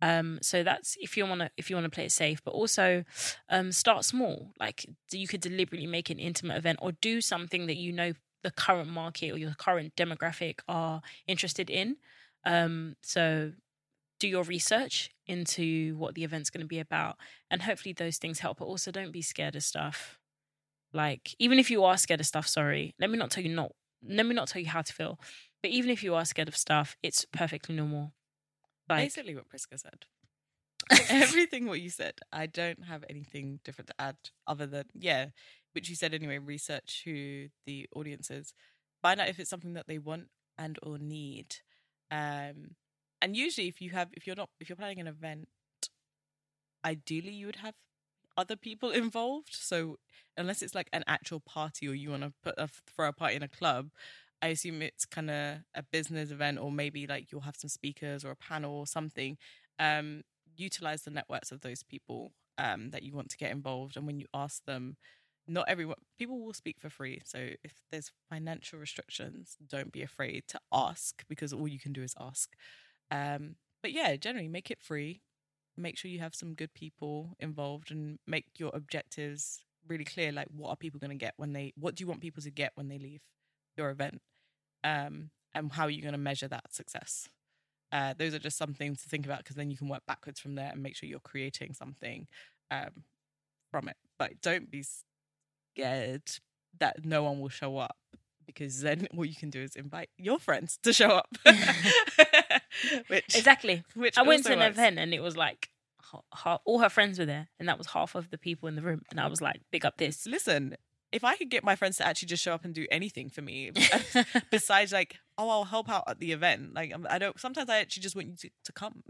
Um, 0.00 0.40
so 0.42 0.64
that's 0.64 0.96
if 1.00 1.16
you 1.16 1.24
want 1.26 1.42
to 1.42 1.50
if 1.56 1.70
you 1.70 1.76
want 1.76 1.84
to 1.84 1.90
play 1.90 2.06
it 2.06 2.12
safe, 2.12 2.42
but 2.44 2.52
also 2.54 3.04
um, 3.48 3.70
start 3.70 4.04
small. 4.04 4.52
Like 4.58 4.86
you 5.12 5.28
could 5.28 5.40
deliberately 5.40 5.86
make 5.86 6.10
an 6.10 6.18
intimate 6.18 6.56
event 6.56 6.80
or 6.82 6.92
do 6.92 7.20
something 7.20 7.66
that 7.66 7.76
you 7.76 7.92
know 7.92 8.12
the 8.42 8.50
current 8.50 8.88
market 8.90 9.30
or 9.30 9.38
your 9.38 9.54
current 9.54 9.94
demographic 9.94 10.58
are 10.66 11.02
interested 11.28 11.70
in. 11.70 11.96
Um, 12.44 12.96
so 13.02 13.52
do 14.22 14.28
your 14.28 14.44
research 14.44 15.10
into 15.26 15.96
what 15.96 16.14
the 16.14 16.22
event's 16.22 16.48
going 16.48 16.60
to 16.60 16.66
be 16.66 16.78
about, 16.78 17.16
and 17.50 17.62
hopefully 17.62 17.92
those 17.92 18.18
things 18.18 18.38
help. 18.38 18.58
But 18.58 18.66
also 18.66 18.92
don't 18.92 19.10
be 19.12 19.20
scared 19.20 19.56
of 19.56 19.64
stuff. 19.64 20.18
Like 20.92 21.34
even 21.40 21.58
if 21.58 21.70
you 21.70 21.82
are 21.84 21.98
scared 21.98 22.20
of 22.20 22.26
stuff, 22.26 22.46
sorry, 22.46 22.94
let 23.00 23.10
me 23.10 23.18
not 23.18 23.32
tell 23.32 23.42
you 23.42 23.54
not. 23.54 23.72
Let 24.06 24.26
me 24.26 24.34
not 24.34 24.48
tell 24.48 24.62
you 24.62 24.68
how 24.68 24.82
to 24.82 24.92
feel. 24.92 25.18
But 25.60 25.72
even 25.72 25.90
if 25.90 26.04
you 26.04 26.14
are 26.14 26.24
scared 26.24 26.48
of 26.48 26.56
stuff, 26.56 26.96
it's 27.02 27.24
perfectly 27.32 27.74
normal 27.74 28.12
Like 28.88 29.06
Basically, 29.06 29.34
what 29.34 29.48
Priska 29.48 29.78
said. 29.78 30.06
Everything 31.08 31.66
what 31.66 31.80
you 31.80 31.90
said. 31.90 32.14
I 32.32 32.46
don't 32.46 32.84
have 32.84 33.04
anything 33.10 33.60
different 33.64 33.88
to 33.88 33.94
add 34.00 34.16
other 34.46 34.66
than 34.66 34.84
yeah, 34.94 35.26
which 35.72 35.88
you 35.88 35.96
said 35.96 36.14
anyway. 36.14 36.38
Research 36.38 37.02
who 37.04 37.46
the 37.66 37.88
audience 37.94 38.30
is, 38.30 38.54
find 39.02 39.20
out 39.20 39.28
if 39.28 39.40
it's 39.40 39.50
something 39.50 39.74
that 39.74 39.88
they 39.88 39.98
want 39.98 40.28
and 40.56 40.78
or 40.80 40.98
need. 40.98 41.56
Um, 42.10 42.76
and 43.22 43.36
usually, 43.36 43.68
if 43.68 43.80
you 43.80 43.90
have, 43.90 44.08
if 44.12 44.26
you're 44.26 44.36
not, 44.36 44.50
if 44.60 44.68
you're 44.68 44.76
planning 44.76 45.00
an 45.00 45.06
event, 45.06 45.48
ideally 46.84 47.32
you 47.32 47.46
would 47.46 47.56
have 47.56 47.74
other 48.36 48.56
people 48.56 48.90
involved. 49.04 49.50
So 49.52 49.96
unless 50.36 50.62
it's 50.62 50.74
like 50.74 50.88
an 50.92 51.04
actual 51.06 51.40
party 51.40 51.88
or 51.88 51.94
you 51.94 52.10
want 52.10 52.22
to 52.24 52.32
put 52.42 52.54
a 52.58 52.68
throw 52.68 53.08
a 53.08 53.12
party 53.12 53.36
in 53.36 53.42
a 53.42 53.48
club, 53.48 53.90
I 54.42 54.48
assume 54.48 54.82
it's 54.82 55.04
kind 55.04 55.30
of 55.30 55.58
a 55.74 55.84
business 55.92 56.30
event 56.30 56.58
or 56.58 56.72
maybe 56.72 57.06
like 57.06 57.30
you'll 57.30 57.42
have 57.42 57.56
some 57.56 57.68
speakers 57.70 58.24
or 58.24 58.32
a 58.32 58.36
panel 58.36 58.74
or 58.76 58.86
something. 58.86 59.38
Um, 59.78 60.22
utilize 60.56 61.02
the 61.02 61.10
networks 61.10 61.52
of 61.52 61.60
those 61.60 61.82
people 61.82 62.32
um, 62.58 62.90
that 62.90 63.02
you 63.02 63.14
want 63.14 63.30
to 63.30 63.36
get 63.38 63.50
involved, 63.50 63.96
and 63.96 64.06
when 64.06 64.18
you 64.18 64.26
ask 64.34 64.64
them. 64.64 64.96
Not 65.48 65.64
everyone 65.68 65.96
people 66.16 66.38
will 66.44 66.54
speak 66.54 66.76
for 66.80 66.88
free. 66.88 67.20
So 67.24 67.48
if 67.64 67.72
there's 67.90 68.12
financial 68.30 68.78
restrictions, 68.78 69.56
don't 69.68 69.90
be 69.90 70.00
afraid 70.02 70.44
to 70.48 70.60
ask 70.72 71.24
because 71.28 71.52
all 71.52 71.66
you 71.66 71.80
can 71.80 71.92
do 71.92 72.02
is 72.02 72.14
ask. 72.20 72.50
Um, 73.12 73.56
but 73.82 73.92
yeah, 73.92 74.16
generally 74.16 74.48
make 74.48 74.70
it 74.70 74.80
free. 74.80 75.20
Make 75.76 75.98
sure 75.98 76.10
you 76.10 76.20
have 76.20 76.34
some 76.34 76.54
good 76.54 76.74
people 76.74 77.34
involved 77.38 77.90
and 77.90 78.18
make 78.26 78.46
your 78.58 78.70
objectives 78.74 79.64
really 79.88 80.04
clear 80.04 80.32
like 80.32 80.46
what 80.56 80.70
are 80.70 80.76
people 80.76 81.00
going 81.00 81.10
to 81.10 81.16
get 81.16 81.34
when 81.36 81.52
they 81.52 81.72
what 81.76 81.94
do 81.96 82.02
you 82.02 82.08
want 82.08 82.20
people 82.20 82.42
to 82.42 82.50
get 82.50 82.72
when 82.76 82.88
they 82.88 82.98
leave 82.98 83.20
your 83.76 83.90
event? 83.90 84.20
Um 84.84 85.30
and 85.54 85.72
how 85.72 85.84
are 85.84 85.90
you 85.90 86.02
going 86.02 86.12
to 86.12 86.18
measure 86.18 86.48
that 86.48 86.72
success? 86.72 87.28
Uh 87.92 88.14
those 88.16 88.34
are 88.34 88.38
just 88.38 88.58
some 88.58 88.74
things 88.74 89.02
to 89.02 89.08
think 89.08 89.26
about 89.26 89.38
because 89.38 89.56
then 89.56 89.70
you 89.70 89.76
can 89.76 89.88
work 89.88 90.02
backwards 90.06 90.40
from 90.40 90.54
there 90.54 90.70
and 90.72 90.82
make 90.82 90.96
sure 90.96 91.08
you're 91.08 91.20
creating 91.20 91.74
something 91.74 92.26
um 92.70 93.04
from 93.70 93.88
it. 93.88 93.96
But 94.18 94.40
don't 94.42 94.70
be 94.70 94.84
scared 95.74 96.22
that 96.78 97.04
no 97.04 97.24
one 97.24 97.40
will 97.40 97.48
show 97.48 97.78
up 97.78 97.96
because 98.54 98.80
then 98.80 99.06
all 99.16 99.24
you 99.24 99.34
can 99.34 99.50
do 99.50 99.60
is 99.62 99.76
invite 99.76 100.10
your 100.18 100.38
friends 100.38 100.78
to 100.82 100.92
show 100.92 101.08
up 101.08 101.28
which 103.08 103.36
exactly. 103.36 103.82
which 103.94 104.16
I 104.18 104.22
went 104.22 104.44
to 104.46 104.52
an 104.52 104.58
works. 104.60 104.72
event 104.76 104.98
and 104.98 105.12
it 105.14 105.22
was 105.22 105.36
like 105.36 105.68
all 106.66 106.80
her 106.80 106.90
friends 106.90 107.18
were 107.18 107.24
there, 107.24 107.48
and 107.58 107.66
that 107.68 107.78
was 107.78 107.86
half 107.88 108.14
of 108.14 108.28
the 108.30 108.36
people 108.36 108.68
in 108.68 108.76
the 108.76 108.82
room. 108.82 109.00
And 109.10 109.18
I 109.18 109.28
was 109.28 109.40
like, 109.40 109.62
"Big 109.70 109.86
up 109.86 109.96
this." 109.96 110.26
listen, 110.26 110.76
if 111.10 111.24
I 111.24 111.36
could 111.36 111.48
get 111.48 111.64
my 111.64 111.74
friends 111.74 111.96
to 111.98 112.06
actually 112.06 112.28
just 112.28 112.42
show 112.42 112.52
up 112.52 112.64
and 112.66 112.74
do 112.74 112.86
anything 112.90 113.30
for 113.30 113.40
me, 113.40 113.70
besides 114.50 114.92
like, 114.92 115.16
oh, 115.38 115.48
I'll 115.48 115.64
help 115.64 115.88
out 115.88 116.04
at 116.06 116.18
the 116.18 116.32
event. 116.32 116.74
Like, 116.74 116.90
I'm- 116.90 117.06
I 117.08 117.18
don't. 117.18 117.40
Sometimes 117.40 117.70
I 117.70 117.78
actually 117.78 118.02
just 118.02 118.14
want 118.14 118.28
you 118.28 118.36
to, 118.36 118.50
to 118.64 118.72
come. 118.72 119.02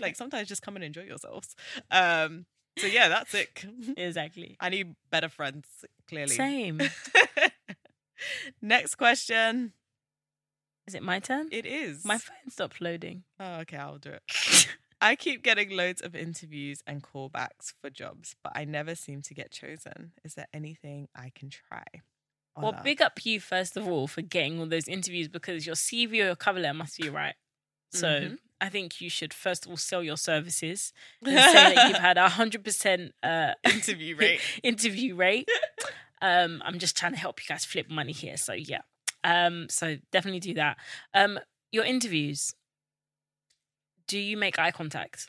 like, 0.00 0.14
sometimes 0.14 0.46
just 0.46 0.62
come 0.62 0.76
and 0.76 0.84
enjoy 0.84 1.02
yourselves. 1.02 1.56
Um. 1.90 2.46
So 2.78 2.86
yeah, 2.86 3.08
that's 3.08 3.34
it. 3.34 3.64
exactly. 3.96 4.56
I 4.60 4.68
need 4.68 4.94
better 5.10 5.28
friends. 5.28 5.66
Clearly. 6.08 6.36
Same. 6.36 6.80
Next 8.60 8.94
question. 8.96 9.72
Is 10.86 10.94
it 10.94 11.02
my 11.02 11.20
turn? 11.20 11.48
It 11.52 11.64
is 11.64 12.04
my 12.04 12.18
phone 12.18 12.50
stopped 12.50 12.80
loading. 12.80 13.22
Oh, 13.38 13.60
okay, 13.60 13.76
I'll 13.76 13.98
do 13.98 14.10
it. 14.10 14.68
I 15.00 15.16
keep 15.16 15.42
getting 15.42 15.70
loads 15.70 16.00
of 16.00 16.14
interviews 16.14 16.80
and 16.86 17.02
callbacks 17.02 17.72
for 17.80 17.90
jobs, 17.90 18.34
but 18.42 18.52
I 18.56 18.64
never 18.64 18.94
seem 18.94 19.22
to 19.22 19.34
get 19.34 19.50
chosen. 19.50 20.12
Is 20.24 20.34
there 20.34 20.46
anything 20.52 21.08
I 21.14 21.30
can 21.34 21.50
try? 21.50 21.84
Well, 22.56 22.76
big 22.84 23.00
up 23.00 23.24
you 23.24 23.40
first 23.40 23.76
of 23.76 23.88
all 23.88 24.06
for 24.06 24.22
getting 24.22 24.60
all 24.60 24.66
those 24.66 24.86
interviews 24.88 25.26
because 25.28 25.66
your 25.66 25.74
CV 25.74 26.12
or 26.12 26.26
your 26.26 26.36
cover 26.36 26.60
letter 26.60 26.74
must 26.74 26.98
be 26.98 27.08
right. 27.08 27.34
So 27.92 28.06
Mhm. 28.06 28.38
I 28.60 28.68
think 28.68 29.00
you 29.00 29.08
should 29.10 29.32
first 29.34 29.64
of 29.64 29.70
all 29.70 29.76
sell 29.76 30.02
your 30.04 30.16
services 30.16 30.92
and 31.24 31.30
say 31.36 31.74
that 31.74 31.88
you've 31.88 31.96
had 31.98 32.18
a 32.18 32.28
hundred 32.28 32.62
percent 32.64 33.12
uh, 33.22 33.54
interview 33.64 34.16
rate. 34.18 34.40
interview 34.62 35.14
rate. 35.16 35.48
Um, 36.22 36.62
I'm 36.64 36.78
just 36.78 36.96
trying 36.96 37.12
to 37.12 37.18
help 37.18 37.40
you 37.42 37.46
guys 37.48 37.64
flip 37.64 37.90
money 37.90 38.12
here. 38.12 38.36
So 38.38 38.54
yeah. 38.54 38.80
Um, 39.24 39.66
so 39.68 39.98
definitely 40.10 40.40
do 40.40 40.54
that. 40.54 40.78
Um, 41.12 41.38
your 41.70 41.84
interviews. 41.84 42.54
Do 44.06 44.18
you 44.18 44.36
make 44.36 44.58
eye 44.58 44.70
contact? 44.70 45.28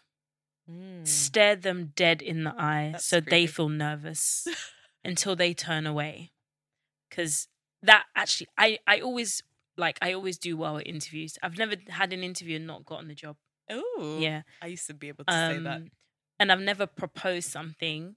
Mm. 0.69 1.05
Stare 1.07 1.55
them 1.55 1.91
dead 1.95 2.21
in 2.21 2.43
the 2.45 2.53
eye 2.57 2.89
That's 2.93 3.05
so 3.05 3.19
they 3.19 3.45
feel 3.47 3.69
nervous 3.69 4.47
until 5.03 5.35
they 5.35 5.53
turn 5.53 5.85
away. 5.85 6.31
Cause 7.11 7.47
that 7.81 8.05
actually 8.15 8.47
I, 8.57 8.79
I 8.87 8.99
always 9.01 9.43
like 9.77 9.97
I 10.01 10.13
always 10.13 10.37
do 10.37 10.55
well 10.55 10.77
at 10.77 10.87
interviews. 10.87 11.37
I've 11.43 11.57
never 11.57 11.75
had 11.89 12.13
an 12.13 12.23
interview 12.23 12.55
and 12.55 12.67
not 12.67 12.85
gotten 12.85 13.07
the 13.07 13.13
job. 13.13 13.35
Oh, 13.69 14.17
Yeah. 14.19 14.43
I 14.61 14.67
used 14.67 14.87
to 14.87 14.93
be 14.93 15.09
able 15.09 15.25
to 15.25 15.33
say 15.33 15.59
that. 15.59 15.77
Um, 15.77 15.91
and 16.39 16.51
I've 16.51 16.59
never 16.59 16.85
proposed 16.85 17.49
something 17.49 18.15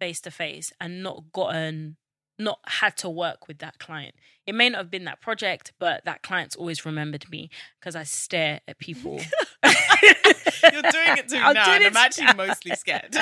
face 0.00 0.20
to 0.22 0.30
face 0.30 0.72
and 0.80 1.02
not 1.02 1.32
gotten, 1.32 1.96
not 2.42 2.58
had 2.66 2.96
to 2.98 3.08
work 3.10 3.48
with 3.48 3.58
that 3.58 3.78
client. 3.78 4.14
It 4.46 4.54
may 4.54 4.68
not 4.68 4.78
have 4.78 4.90
been 4.90 5.04
that 5.04 5.20
project, 5.20 5.72
but 5.78 6.04
that 6.04 6.22
client's 6.22 6.56
always 6.56 6.84
remembered 6.84 7.30
me 7.30 7.48
because 7.78 7.94
I 7.94 8.02
stare 8.02 8.60
at 8.66 8.78
people. 8.78 9.20
You're 9.64 10.82
doing 10.82 11.18
it 11.18 11.28
to 11.28 11.34
me 11.36 11.40
I'm 11.40 11.54
now, 11.54 11.70
and 11.72 11.84
I'm 11.84 11.96
actually 11.96 12.32
mostly 12.34 12.74
scared. 12.76 13.14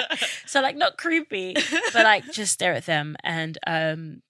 so 0.46 0.60
like 0.60 0.76
not 0.76 0.96
creepy, 0.98 1.54
but 1.92 2.04
like 2.04 2.24
just 2.32 2.52
stare 2.52 2.72
at 2.74 2.86
them 2.86 3.16
and 3.24 3.58
um, 3.66 4.22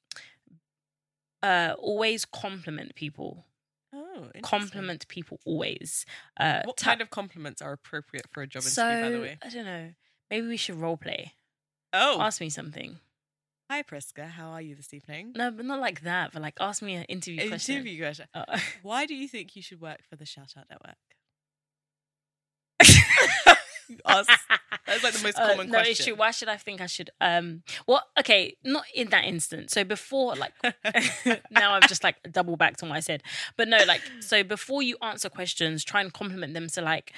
uh, 1.42 1.74
always 1.78 2.24
compliment 2.24 2.94
people. 2.94 3.44
oh. 3.94 4.28
Compliment 4.42 5.06
people 5.08 5.38
always. 5.44 6.04
Uh, 6.38 6.62
What 6.64 6.76
ta- 6.76 6.90
kind 6.90 7.00
of 7.00 7.10
compliments 7.10 7.62
are 7.62 7.72
appropriate 7.72 8.26
for 8.32 8.42
a 8.42 8.46
job 8.46 8.62
interview? 8.62 8.74
so 8.74 9.02
by 9.02 9.10
the 9.10 9.20
way. 9.20 9.38
I 9.42 9.48
don't 9.48 9.64
know. 9.64 9.90
Maybe 10.30 10.46
we 10.46 10.56
should 10.56 10.76
role 10.76 10.96
play. 10.96 11.32
Oh, 11.92 12.20
Ask 12.20 12.40
me 12.40 12.50
something. 12.50 12.98
Hi 13.70 13.82
Priska, 13.82 14.28
how 14.28 14.48
are 14.50 14.62
you 14.62 14.74
this 14.74 14.94
evening? 14.94 15.32
No, 15.36 15.50
but 15.50 15.64
not 15.64 15.80
like 15.80 16.02
that. 16.02 16.32
But 16.32 16.42
like, 16.42 16.54
ask 16.60 16.82
me 16.82 16.94
an 16.94 17.04
interview 17.04 17.48
question. 17.48 17.76
Interview 17.76 18.02
question. 18.02 18.26
Oh. 18.34 18.44
Why 18.82 19.06
do 19.06 19.14
you 19.14 19.28
think 19.28 19.54
you 19.56 19.62
should 19.62 19.80
work 19.80 20.00
for 20.08 20.16
the 20.16 20.24
Shout 20.26 20.54
Out 20.56 20.66
Network? 20.70 20.96
That's 24.06 24.28
like 25.04 25.12
the 25.14 25.22
most 25.22 25.38
Uh, 25.38 25.48
common 25.50 25.66
no, 25.70 25.78
question. 25.78 25.90
it's 25.92 26.04
true. 26.04 26.14
Why 26.14 26.30
should 26.30 26.48
I 26.48 26.56
think 26.56 26.80
I 26.80 26.86
should? 26.86 27.10
Um, 27.20 27.62
well, 27.86 28.02
okay, 28.18 28.56
not 28.64 28.84
in 28.94 29.08
that 29.10 29.24
instance. 29.24 29.72
So 29.72 29.84
before, 29.84 30.34
like, 30.36 30.52
now 31.50 31.74
I've 31.74 31.88
just 31.88 32.04
like 32.04 32.16
double 32.30 32.56
back 32.56 32.76
to 32.78 32.86
what 32.86 32.96
I 32.96 33.00
said. 33.00 33.22
But 33.56 33.68
no, 33.68 33.78
like, 33.86 34.00
so 34.20 34.42
before 34.42 34.82
you 34.82 34.96
answer 35.02 35.28
questions, 35.28 35.84
try 35.84 36.00
and 36.00 36.12
compliment 36.12 36.54
them. 36.54 36.68
So 36.68 36.82
like, 36.82 37.12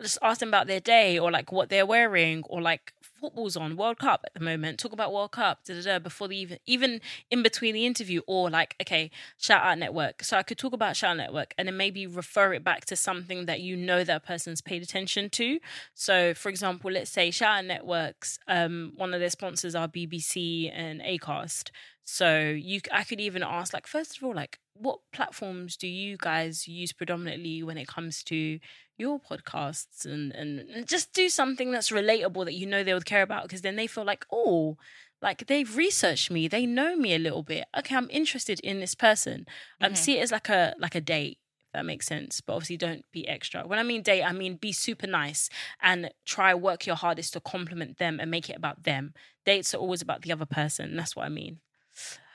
just 0.00 0.18
ask 0.22 0.40
them 0.40 0.48
about 0.50 0.66
their 0.66 0.80
day 0.80 1.18
or 1.18 1.30
like 1.30 1.52
what 1.52 1.68
they're 1.70 1.86
wearing 1.86 2.42
or 2.44 2.60
like 2.60 2.92
football's 3.20 3.56
on 3.56 3.76
World 3.76 3.98
Cup 3.98 4.22
at 4.24 4.34
the 4.34 4.40
moment. 4.40 4.78
Talk 4.78 4.92
about 4.92 5.12
World 5.12 5.32
Cup, 5.32 5.64
da, 5.64 5.74
da, 5.74 5.82
da, 5.82 5.98
before 5.98 6.28
the 6.28 6.36
even 6.36 6.58
even 6.66 7.00
in 7.30 7.42
between 7.42 7.74
the 7.74 7.86
interview 7.86 8.20
or 8.26 8.50
like 8.50 8.76
okay, 8.80 9.10
shout 9.38 9.62
out 9.62 9.78
network. 9.78 10.22
So 10.22 10.36
I 10.36 10.42
could 10.42 10.58
talk 10.58 10.72
about 10.72 10.96
shout 10.96 11.12
out 11.12 11.16
network 11.18 11.54
and 11.58 11.68
then 11.68 11.76
maybe 11.76 12.06
refer 12.06 12.52
it 12.54 12.64
back 12.64 12.84
to 12.86 12.96
something 12.96 13.46
that 13.46 13.60
you 13.60 13.76
know 13.76 14.04
that 14.04 14.24
person's 14.24 14.60
paid 14.60 14.82
attention 14.82 15.30
to. 15.30 15.58
So 15.94 16.34
for 16.34 16.48
example, 16.48 16.90
let's 16.90 17.10
say 17.10 17.30
shout 17.30 17.58
out 17.58 17.64
networks. 17.64 18.38
Um, 18.48 18.92
one 18.96 19.14
of 19.14 19.20
their 19.20 19.30
sponsors 19.30 19.74
are 19.74 19.88
BBC 19.88 20.70
and 20.72 21.00
Acast. 21.00 21.70
So 22.08 22.38
you, 22.40 22.80
I 22.92 23.02
could 23.02 23.20
even 23.20 23.42
ask 23.42 23.72
like 23.74 23.86
first 23.86 24.16
of 24.16 24.22
all, 24.22 24.34
like 24.34 24.58
what 24.74 25.00
platforms 25.12 25.76
do 25.76 25.88
you 25.88 26.16
guys 26.18 26.68
use 26.68 26.92
predominantly 26.92 27.62
when 27.64 27.78
it 27.78 27.88
comes 27.88 28.22
to 28.24 28.60
your 28.96 29.18
podcasts 29.20 30.04
and, 30.06 30.32
and 30.32 30.86
just 30.86 31.12
do 31.12 31.28
something 31.28 31.72
that's 31.72 31.90
relatable 31.90 32.44
that 32.44 32.54
you 32.54 32.66
know 32.66 32.84
they 32.84 32.94
would 32.94 33.06
care 33.06 33.22
about? 33.22 33.42
Because 33.42 33.62
then 33.62 33.76
they 33.76 33.88
feel 33.88 34.04
like 34.04 34.24
oh 34.32 34.76
like 35.22 35.46
they've 35.48 35.76
researched 35.76 36.30
me. 36.30 36.46
They 36.46 36.64
know 36.66 36.94
me 36.96 37.14
a 37.14 37.18
little 37.18 37.42
bit. 37.42 37.64
Okay 37.76 37.96
i'm 37.96 38.08
interested 38.10 38.60
in 38.60 38.80
this 38.80 38.94
person. 38.94 39.46
Um 39.80 39.92
Mhm. 39.92 39.96
see 39.96 40.18
it 40.18 40.22
as 40.22 40.30
like 40.32 40.48
a 40.48 40.74
like 40.78 40.94
a 40.94 41.00
date 41.00 41.38
if 41.68 41.72
that 41.72 41.84
makes 41.86 42.06
sense 42.06 42.40
but 42.40 42.54
obviously 42.54 42.76
don't 42.76 43.04
be 43.12 43.26
extra. 43.26 43.66
When 43.66 43.80
i 43.80 43.82
mean 43.82 44.02
date 44.02 44.22
i 44.22 44.30
mean 44.32 44.56
be 44.56 44.70
super 44.72 45.08
nice 45.08 45.48
and 45.82 46.10
try 46.24 46.54
work 46.54 46.86
your 46.86 46.96
hardest 46.96 47.32
to 47.32 47.40
compliment 47.40 47.98
them 47.98 48.20
and 48.20 48.30
make 48.30 48.48
it 48.48 48.56
about 48.56 48.84
them. 48.84 49.12
Dates 49.44 49.74
are 49.74 49.78
always 49.78 50.02
about 50.02 50.22
the 50.22 50.32
other 50.32 50.46
person 50.46 50.96
that's 50.96 51.16
what 51.16 51.24
i 51.26 51.28
mean 51.28 51.60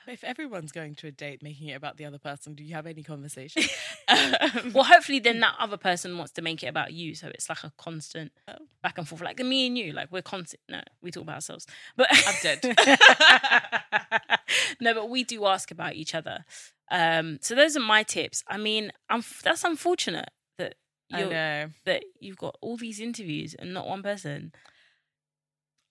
If 0.06 0.24
everyone's 0.24 0.72
going 0.72 0.94
to 0.96 1.06
a 1.06 1.10
date 1.12 1.42
making 1.42 1.68
it 1.68 1.74
about 1.74 1.96
the 1.96 2.04
other 2.04 2.18
person, 2.18 2.54
do 2.54 2.64
you 2.64 2.74
have 2.74 2.86
any 2.86 3.02
conversation? 3.02 3.62
um, 4.08 4.72
well 4.74 4.84
hopefully 4.84 5.20
then 5.20 5.40
that 5.40 5.54
other 5.58 5.76
person 5.76 6.18
wants 6.18 6.32
to 6.32 6.42
make 6.42 6.62
it 6.62 6.66
about 6.66 6.92
you 6.92 7.14
so 7.14 7.28
it's 7.28 7.48
like 7.48 7.62
a 7.64 7.72
constant 7.78 8.32
Oh. 8.48 8.54
back 8.82 8.98
and 8.98 9.06
forth 9.06 9.22
like 9.22 9.38
me 9.38 9.66
and 9.68 9.78
you 9.78 9.92
like 9.92 10.10
we're 10.10 10.22
constant 10.22 10.60
no 10.68 10.80
we 11.02 11.10
talk 11.12 11.22
about 11.22 11.36
ourselves 11.36 11.66
but 11.96 12.08
I'm 12.10 12.34
dead. 12.42 12.60
no 14.80 14.94
but 14.94 15.08
we 15.08 15.22
do 15.22 15.46
ask 15.46 15.70
about 15.70 15.94
each 15.94 16.14
other 16.14 16.44
um 16.90 17.38
so 17.40 17.54
those 17.54 17.76
are 17.76 17.80
my 17.80 18.02
tips 18.02 18.42
i 18.48 18.56
mean 18.56 18.90
I'm, 19.08 19.22
that's 19.44 19.62
unfortunate 19.64 20.30
that 20.58 20.74
you 21.08 21.26
know. 21.30 21.68
that 21.84 22.04
you've 22.18 22.38
got 22.38 22.56
all 22.60 22.76
these 22.76 22.98
interviews 23.00 23.54
and 23.54 23.72
not 23.72 23.86
one 23.86 24.02
person 24.02 24.52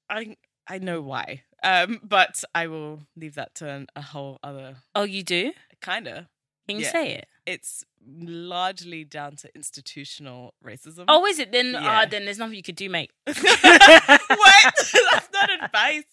I 0.09 0.35
I 0.71 0.77
know 0.77 1.01
why. 1.01 1.43
Um, 1.63 1.99
but 2.03 2.43
I 2.55 2.67
will 2.67 3.01
leave 3.15 3.35
that 3.35 3.53
to 3.55 3.69
an, 3.69 3.87
a 3.95 4.01
whole 4.01 4.39
other 4.43 4.77
oh 4.95 5.03
you 5.03 5.21
do 5.23 5.51
kind 5.81 6.07
of. 6.07 6.25
can 6.67 6.77
you 6.77 6.83
Yeah. 6.85 6.91
say 6.91 7.13
it 7.15 7.27
it's 7.45 7.83
largely 8.05 9.03
down 9.03 9.35
to 9.35 9.49
institutional 9.55 10.53
racism. 10.63 11.05
Oh, 11.07 11.25
is 11.25 11.39
it 11.39 11.51
then? 11.51 11.71
Yeah. 11.73 11.79
Ah, 11.83 12.05
then 12.09 12.25
there's 12.25 12.37
nothing 12.37 12.55
you 12.55 12.63
could 12.63 12.75
do, 12.75 12.89
mate. 12.89 13.11
what? 13.25 13.35
That's 13.41 15.29
not 15.33 15.49
advice. 15.63 16.03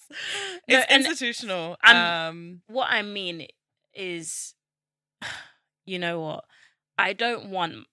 No, 0.69 0.79
It's 0.81 0.93
institutional. 0.93 1.77
Um, 1.85 2.63
what 2.67 2.89
I 2.91 3.03
mean 3.03 3.47
is, 3.95 4.55
you 5.87 5.99
know 5.99 6.21
what? 6.21 6.45
I 6.99 7.13
don't 7.13 7.51
want 7.51 7.87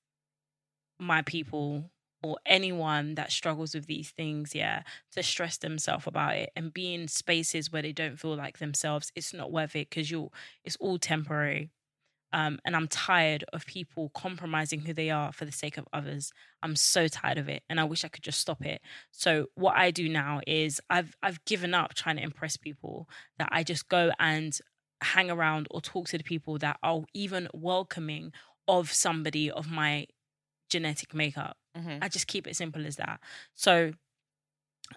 my 0.99 1.21
people 1.21 1.91
or 2.25 2.37
anyone 2.45 3.13
that 3.15 3.31
struggles 3.31 3.75
with 3.75 3.85
these 3.85 4.09
things, 4.09 4.55
yeah, 4.55 4.81
to 5.11 5.21
stress 5.21 5.57
themselves 5.57 6.07
about 6.07 6.35
it 6.35 6.49
and 6.55 6.73
be 6.73 6.95
in 6.95 7.07
spaces 7.07 7.71
where 7.71 7.83
they 7.83 7.91
don't 7.91 8.19
feel 8.19 8.35
like 8.35 8.57
themselves. 8.57 9.11
It's 9.15 9.33
not 9.33 9.51
worth 9.51 9.75
it 9.75 9.89
because 9.89 10.09
you're. 10.09 10.31
it's 10.63 10.75
all 10.77 10.97
temporary. 10.97 11.69
Um, 12.33 12.59
and 12.65 12.75
I'm 12.75 12.87
tired 12.87 13.45
of 13.53 13.65
people 13.65 14.09
compromising 14.09 14.81
who 14.81 14.93
they 14.93 15.09
are 15.09 15.31
for 15.31 15.45
the 15.45 15.51
sake 15.51 15.77
of 15.77 15.87
others. 15.93 16.33
I'm 16.63 16.75
so 16.75 17.07
tired 17.07 17.37
of 17.37 17.47
it, 17.47 17.63
and 17.69 17.79
I 17.79 17.85
wish 17.85 18.03
I 18.03 18.09
could 18.09 18.23
just 18.23 18.41
stop 18.41 18.65
it. 18.65 18.81
So 19.11 19.45
what 19.53 19.77
I 19.77 19.91
do 19.91 20.09
now 20.09 20.41
is 20.47 20.81
I've 20.89 21.15
I've 21.21 21.45
given 21.45 21.73
up 21.73 21.93
trying 21.93 22.17
to 22.17 22.23
impress 22.23 22.57
people. 22.57 23.07
That 23.37 23.49
I 23.51 23.63
just 23.63 23.87
go 23.87 24.11
and 24.19 24.57
hang 25.01 25.29
around 25.29 25.67
or 25.69 25.79
talk 25.79 26.07
to 26.07 26.17
the 26.17 26.23
people 26.23 26.57
that 26.57 26.77
are 26.81 27.03
even 27.13 27.47
welcoming 27.53 28.33
of 28.67 28.91
somebody 28.91 29.51
of 29.51 29.69
my 29.71 30.07
genetic 30.69 31.13
makeup. 31.13 31.57
Mhm. 31.77 31.99
I 32.01 32.07
just 32.09 32.27
keep 32.27 32.47
it 32.47 32.55
simple 32.55 32.85
as 32.85 32.95
that. 32.97 33.19
So 33.53 33.93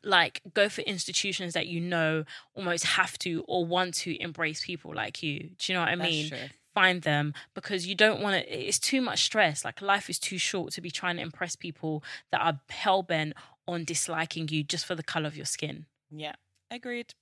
like 0.04 0.42
go 0.52 0.68
for 0.68 0.82
institutions 0.82 1.54
that 1.54 1.66
you 1.66 1.80
know 1.80 2.24
almost 2.54 2.84
have 2.84 3.18
to 3.18 3.42
or 3.48 3.64
want 3.64 3.94
to 3.94 4.20
embrace 4.22 4.64
people 4.64 4.94
like 4.94 5.22
you. 5.22 5.50
Do 5.58 5.72
you 5.72 5.74
know 5.74 5.80
what 5.80 5.88
I 5.90 5.96
That's 5.96 6.10
mean? 6.10 6.28
true. 6.28 6.38
Find 6.74 7.02
them 7.02 7.32
because 7.54 7.86
you 7.86 7.94
don't 7.94 8.20
want 8.20 8.36
to 8.44 8.66
it's 8.68 8.78
too 8.78 9.00
much 9.00 9.24
stress. 9.24 9.64
Like 9.64 9.80
life 9.82 10.08
is 10.10 10.18
too 10.18 10.38
short 10.38 10.72
to 10.74 10.80
be 10.80 10.90
trying 10.90 11.16
to 11.16 11.22
impress 11.22 11.56
people 11.56 12.04
that 12.30 12.40
are 12.40 12.60
hell 12.68 13.02
bent 13.02 13.32
on 13.66 13.84
disliking 13.84 14.48
you 14.48 14.62
just 14.62 14.86
for 14.86 14.94
the 14.94 15.02
color 15.02 15.26
of 15.26 15.36
your 15.36 15.46
skin. 15.46 15.86
Yeah, 16.10 16.34
agreed. 16.70 17.14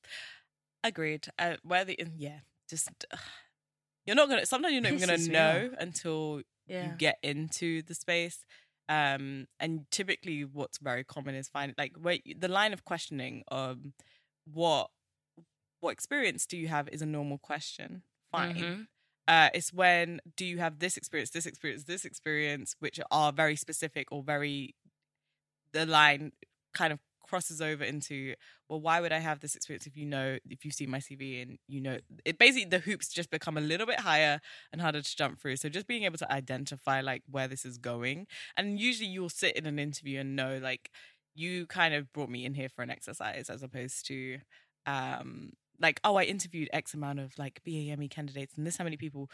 Agreed. 0.85 1.29
Uh, 1.38 1.55
where 1.62 1.85
the 1.85 1.99
yeah, 2.16 2.40
just 2.69 2.88
uh, 3.12 3.16
you're 4.05 4.16
not 4.16 4.29
gonna. 4.29 4.45
Sometimes 4.45 4.73
you're 4.73 4.83
not 4.83 4.92
even 4.92 5.09
gonna 5.09 5.29
know 5.29 5.71
until 5.79 6.42
Yeah. 6.66 6.90
you 6.90 6.97
get 6.99 7.19
into 7.23 7.83
the 7.83 7.95
space. 7.95 8.45
Um, 8.88 9.46
and 9.59 9.87
typically, 9.90 10.44
what's 10.44 10.79
very 10.79 11.05
common 11.05 11.35
is 11.35 11.49
find 11.49 11.75
like 11.77 11.92
wait 11.99 12.40
the 12.40 12.49
line 12.49 12.72
of 12.72 12.85
questioning 12.85 13.42
um 13.51 13.92
what 14.53 14.90
what 15.81 15.90
experience 15.90 16.46
do 16.46 16.57
you 16.57 16.68
have 16.68 16.88
is 16.88 17.03
a 17.03 17.07
normal 17.07 17.38
question. 17.38 18.03
Fine. 18.31 18.55
Mhm. 18.57 18.87
Uh, 19.29 19.51
it's 19.55 19.72
when 19.72 20.20
do 20.37 20.44
you 20.46 20.59
have 20.59 20.79
this 20.79 20.96
experience, 20.96 21.31
this 21.31 21.46
experience, 21.46 21.85
this 21.85 22.05
experience, 22.05 22.77
which 22.79 23.01
are 23.11 23.33
very 23.33 23.57
specific 23.57 24.12
or 24.12 24.22
very 24.22 24.75
the 25.72 25.85
line 25.85 26.33
kind 26.75 26.92
of 26.92 27.01
crosses 27.29 27.61
over 27.61 27.85
into 27.85 28.35
well 28.69 28.81
why 28.81 29.01
would 29.01 29.12
i 29.12 29.19
have 29.19 29.41
this 29.41 29.55
experience 29.55 29.87
if 29.87 29.97
you 29.97 30.07
know 30.07 30.39
if 30.49 30.65
you 30.65 30.71
see 30.71 30.87
my 30.87 30.99
cv 30.99 31.43
and 31.43 31.59
you 31.69 31.81
know 31.81 31.99
it 32.25 32.39
basically 32.39 32.69
the 32.69 32.79
hoops 32.79 33.09
just 33.09 33.31
become 33.31 33.57
a 33.57 33.61
little 33.61 33.87
bit 33.87 34.01
higher 34.01 34.41
and 34.73 34.81
harder 34.81 35.03
to 35.03 35.17
jump 35.17 35.41
through. 35.41 35.57
So 35.57 35.69
just 35.69 35.87
being 35.87 36.05
able 36.05 36.19
to 36.19 36.33
identify 36.33 37.01
like 37.01 37.23
where 37.31 37.49
this 37.49 37.65
is 37.65 37.79
going 37.79 38.27
and 38.57 38.79
usually 38.79 39.09
you'll 39.09 39.29
sit 39.29 39.57
in 39.57 39.67
an 39.67 39.79
interview 39.79 40.21
and 40.21 40.37
know 40.37 40.59
like 40.62 40.91
you 41.35 41.67
kind 41.67 41.95
of 41.95 42.12
brought 42.12 42.31
me 42.31 42.45
in 42.45 42.55
here 42.55 42.69
for 42.69 42.83
an 42.83 42.91
exercise 42.91 43.51
as 43.51 43.62
opposed 43.62 44.07
to 44.07 44.39
um 44.87 45.53
like 45.81 46.01
oh 46.05 46.17
i 46.17 46.23
interviewed 46.23 46.69
x 46.73 46.95
amount 46.95 47.21
of 47.21 47.33
like 47.39 47.61
bame 47.65 48.09
candidates 48.09 48.57
and 48.57 48.67
this 48.67 48.79
how 48.79 48.85
many 48.85 48.97
people 48.97 49.29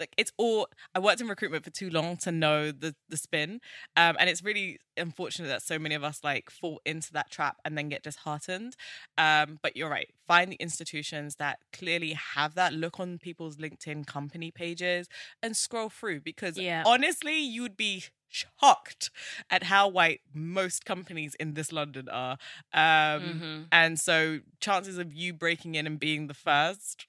like 0.00 0.12
it's 0.16 0.32
all 0.36 0.68
i 0.94 0.98
worked 0.98 1.20
in 1.20 1.28
recruitment 1.28 1.64
for 1.64 1.70
too 1.70 1.90
long 1.90 2.16
to 2.16 2.30
know 2.32 2.70
the 2.70 2.94
the 3.08 3.16
spin 3.16 3.60
um 3.96 4.16
and 4.18 4.28
it's 4.28 4.42
really 4.42 4.78
unfortunate 4.96 5.48
that 5.48 5.62
so 5.62 5.78
many 5.78 5.94
of 5.94 6.04
us 6.04 6.20
like 6.24 6.50
fall 6.50 6.80
into 6.84 7.12
that 7.12 7.30
trap 7.30 7.56
and 7.64 7.76
then 7.76 7.88
get 7.88 8.02
disheartened 8.02 8.76
um 9.18 9.58
but 9.62 9.76
you're 9.76 9.90
right 9.90 10.10
find 10.26 10.50
the 10.52 10.56
institutions 10.56 11.36
that 11.36 11.58
clearly 11.72 12.12
have 12.34 12.54
that 12.54 12.72
look 12.72 12.98
on 13.00 13.18
people's 13.18 13.56
linkedin 13.56 14.06
company 14.06 14.50
pages 14.50 15.08
and 15.42 15.56
scroll 15.56 15.88
through 15.88 16.20
because 16.20 16.56
Yeah. 16.56 16.82
honestly 16.84 17.38
you'd 17.40 17.76
be 17.76 18.04
shocked 18.28 19.10
at 19.50 19.64
how 19.64 19.88
white 19.88 20.20
most 20.34 20.84
companies 20.84 21.34
in 21.36 21.54
this 21.54 21.72
london 21.72 22.08
are 22.08 22.36
um 22.74 23.42
Mhm. 23.42 23.66
and 23.72 23.98
so 24.00 24.40
chances 24.60 24.98
of 24.98 25.12
you 25.14 25.32
breaking 25.32 25.74
in 25.74 25.86
and 25.86 25.98
being 26.00 26.26
the 26.26 26.34
first 26.34 27.06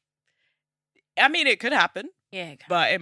i 1.17 1.27
mean 1.27 1.47
it 1.47 1.59
could 1.59 1.73
happen 1.73 2.09
Yeah. 2.31 2.55
but 2.69 2.91
it, 2.91 3.01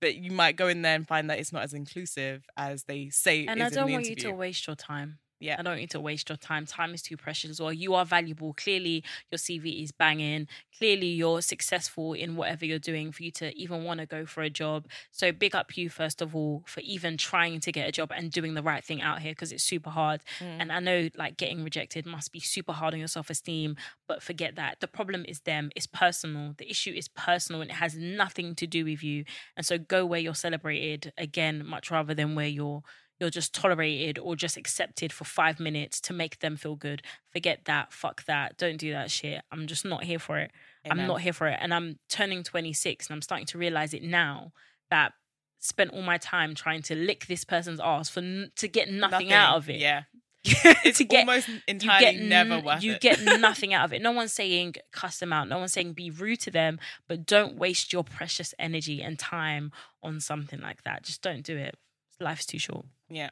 but 0.00 0.16
you 0.16 0.32
might 0.32 0.56
go 0.56 0.66
in 0.68 0.82
there 0.82 0.94
and 0.94 1.06
find 1.06 1.30
that 1.30 1.38
it's 1.38 1.52
not 1.52 1.62
as 1.62 1.74
inclusive 1.74 2.44
as 2.56 2.84
they 2.84 3.08
say 3.10 3.46
and 3.46 3.60
is 3.60 3.66
I 3.66 3.70
don't 3.70 3.92
want 3.92 4.06
you 4.06 4.16
to 4.16 4.32
waste 4.32 4.66
your 4.66 4.76
time. 4.76 5.19
Yeah. 5.40 5.56
I 5.58 5.62
don't 5.62 5.76
need 5.76 5.90
to 5.90 6.00
waste 6.00 6.28
your 6.28 6.36
time. 6.36 6.66
Time 6.66 6.92
is 6.92 7.00
too 7.02 7.16
precious 7.16 7.50
as 7.50 7.60
well. 7.60 7.72
You 7.72 7.94
are 7.94 8.04
valuable. 8.04 8.52
Clearly, 8.52 9.02
your 9.30 9.38
CV 9.38 9.82
is 9.82 9.90
banging. 9.90 10.46
Clearly, 10.76 11.06
you're 11.06 11.40
successful 11.40 12.12
in 12.12 12.36
whatever 12.36 12.66
you're 12.66 12.78
doing 12.78 13.10
for 13.10 13.22
you 13.22 13.30
to 13.32 13.56
even 13.58 13.84
want 13.84 14.00
to 14.00 14.06
go 14.06 14.26
for 14.26 14.42
a 14.42 14.50
job. 14.50 14.86
So, 15.10 15.32
big 15.32 15.54
up 15.54 15.76
you, 15.76 15.88
first 15.88 16.20
of 16.20 16.36
all, 16.36 16.62
for 16.66 16.80
even 16.80 17.16
trying 17.16 17.60
to 17.60 17.72
get 17.72 17.88
a 17.88 17.92
job 17.92 18.12
and 18.14 18.30
doing 18.30 18.52
the 18.52 18.62
right 18.62 18.84
thing 18.84 19.00
out 19.00 19.20
here 19.20 19.32
because 19.32 19.50
it's 19.50 19.64
super 19.64 19.90
hard. 19.90 20.20
Mm. 20.40 20.56
And 20.60 20.72
I 20.72 20.80
know, 20.80 21.08
like, 21.16 21.38
getting 21.38 21.64
rejected 21.64 22.04
must 22.04 22.32
be 22.32 22.40
super 22.40 22.72
hard 22.72 22.92
on 22.92 23.00
your 23.00 23.08
self 23.08 23.30
esteem, 23.30 23.76
but 24.06 24.22
forget 24.22 24.56
that. 24.56 24.80
The 24.80 24.88
problem 24.88 25.24
is 25.26 25.40
them, 25.40 25.70
it's 25.74 25.86
personal. 25.86 26.54
The 26.58 26.70
issue 26.70 26.92
is 26.92 27.08
personal 27.08 27.62
and 27.62 27.70
it 27.70 27.74
has 27.74 27.96
nothing 27.96 28.54
to 28.56 28.66
do 28.66 28.84
with 28.84 29.02
you. 29.02 29.24
And 29.56 29.64
so, 29.64 29.78
go 29.78 30.04
where 30.04 30.20
you're 30.20 30.34
celebrated 30.34 31.14
again, 31.16 31.64
much 31.64 31.90
rather 31.90 32.12
than 32.12 32.34
where 32.34 32.46
you're 32.46 32.82
you're 33.20 33.30
just 33.30 33.54
tolerated 33.54 34.18
or 34.18 34.34
just 34.34 34.56
accepted 34.56 35.12
for 35.12 35.24
five 35.24 35.60
minutes 35.60 36.00
to 36.02 36.12
make 36.14 36.38
them 36.40 36.56
feel 36.56 36.74
good. 36.74 37.02
Forget 37.32 37.66
that. 37.66 37.92
Fuck 37.92 38.24
that. 38.24 38.56
Don't 38.56 38.78
do 38.78 38.92
that 38.92 39.10
shit. 39.10 39.42
I'm 39.52 39.66
just 39.66 39.84
not 39.84 40.04
here 40.04 40.18
for 40.18 40.38
it. 40.38 40.50
Amen. 40.86 41.00
I'm 41.00 41.06
not 41.06 41.20
here 41.20 41.34
for 41.34 41.46
it. 41.46 41.58
And 41.60 41.74
I'm 41.74 41.98
turning 42.08 42.42
26 42.42 43.06
and 43.06 43.14
I'm 43.14 43.22
starting 43.22 43.46
to 43.48 43.58
realize 43.58 43.92
it 43.92 44.02
now 44.02 44.52
that 44.90 45.12
spent 45.58 45.90
all 45.92 46.00
my 46.02 46.16
time 46.16 46.54
trying 46.54 46.80
to 46.80 46.94
lick 46.96 47.26
this 47.26 47.44
person's 47.44 47.78
ass 47.80 48.08
for 48.08 48.20
n- 48.20 48.50
to 48.56 48.66
get 48.66 48.90
nothing, 48.90 49.30
out 49.30 49.56
of 49.58 49.68
it. 49.68 49.76
yeah 49.78 50.04
it's 50.42 51.02
it's 51.02 51.14
almost 51.14 51.50
entirely 51.68 52.16
never 52.26 52.54
n- 52.54 52.64
worth 52.64 52.82
you 52.82 52.92
it. 52.94 53.02
get 53.02 53.20
nothing 53.40 53.74
out 53.74 53.84
of 53.84 53.92
it. 53.92 54.00
No 54.00 54.12
one's 54.12 54.32
saying 54.32 54.76
cuss 54.90 55.18
them 55.18 55.34
out. 55.34 55.48
No 55.50 55.58
one's 55.58 55.74
saying 55.74 55.92
be 55.92 56.10
rude 56.10 56.40
to 56.40 56.50
them, 56.50 56.80
but 57.06 57.26
don't 57.26 57.56
waste 57.58 57.92
your 57.92 58.02
precious 58.04 58.54
energy 58.58 59.02
and 59.02 59.18
time 59.18 59.70
on 60.02 60.18
something 60.18 60.58
like 60.62 60.82
that. 60.84 61.02
Just 61.02 61.20
don't 61.20 61.42
do 61.42 61.58
it. 61.58 61.76
Life's 62.20 62.46
too 62.46 62.58
short. 62.58 62.84
yeah 63.08 63.30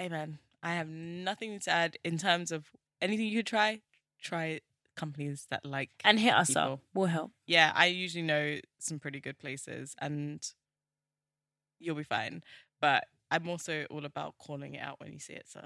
amen 0.00 0.38
i 0.62 0.72
have 0.74 0.88
nothing 0.88 1.58
to 1.60 1.70
add 1.70 1.96
in 2.04 2.16
terms 2.16 2.50
of 2.50 2.70
anything 3.02 3.26
you 3.26 3.38
could 3.38 3.46
try 3.46 3.80
try 4.20 4.60
companies 4.96 5.46
that 5.50 5.64
like 5.64 5.90
And 6.04 6.18
hit 6.18 6.32
us 6.34 6.48
people. 6.48 6.62
up. 6.62 6.80
We'll 6.94 7.06
help. 7.06 7.32
yeah 7.46 7.72
i 7.74 7.86
usually 7.86 8.22
know 8.22 8.58
some 8.78 8.98
pretty 8.98 9.20
good 9.20 9.38
places 9.38 9.94
and 10.00 10.40
you'll 11.78 11.96
be 11.96 12.02
fine 12.02 12.42
but 12.80 13.04
i'm 13.30 13.48
also 13.48 13.84
all 13.90 14.04
about 14.04 14.34
calling 14.38 14.74
it 14.74 14.80
out 14.82 14.98
when 15.00 15.12
you 15.12 15.18
see 15.18 15.34
it 15.34 15.46
so 15.48 15.64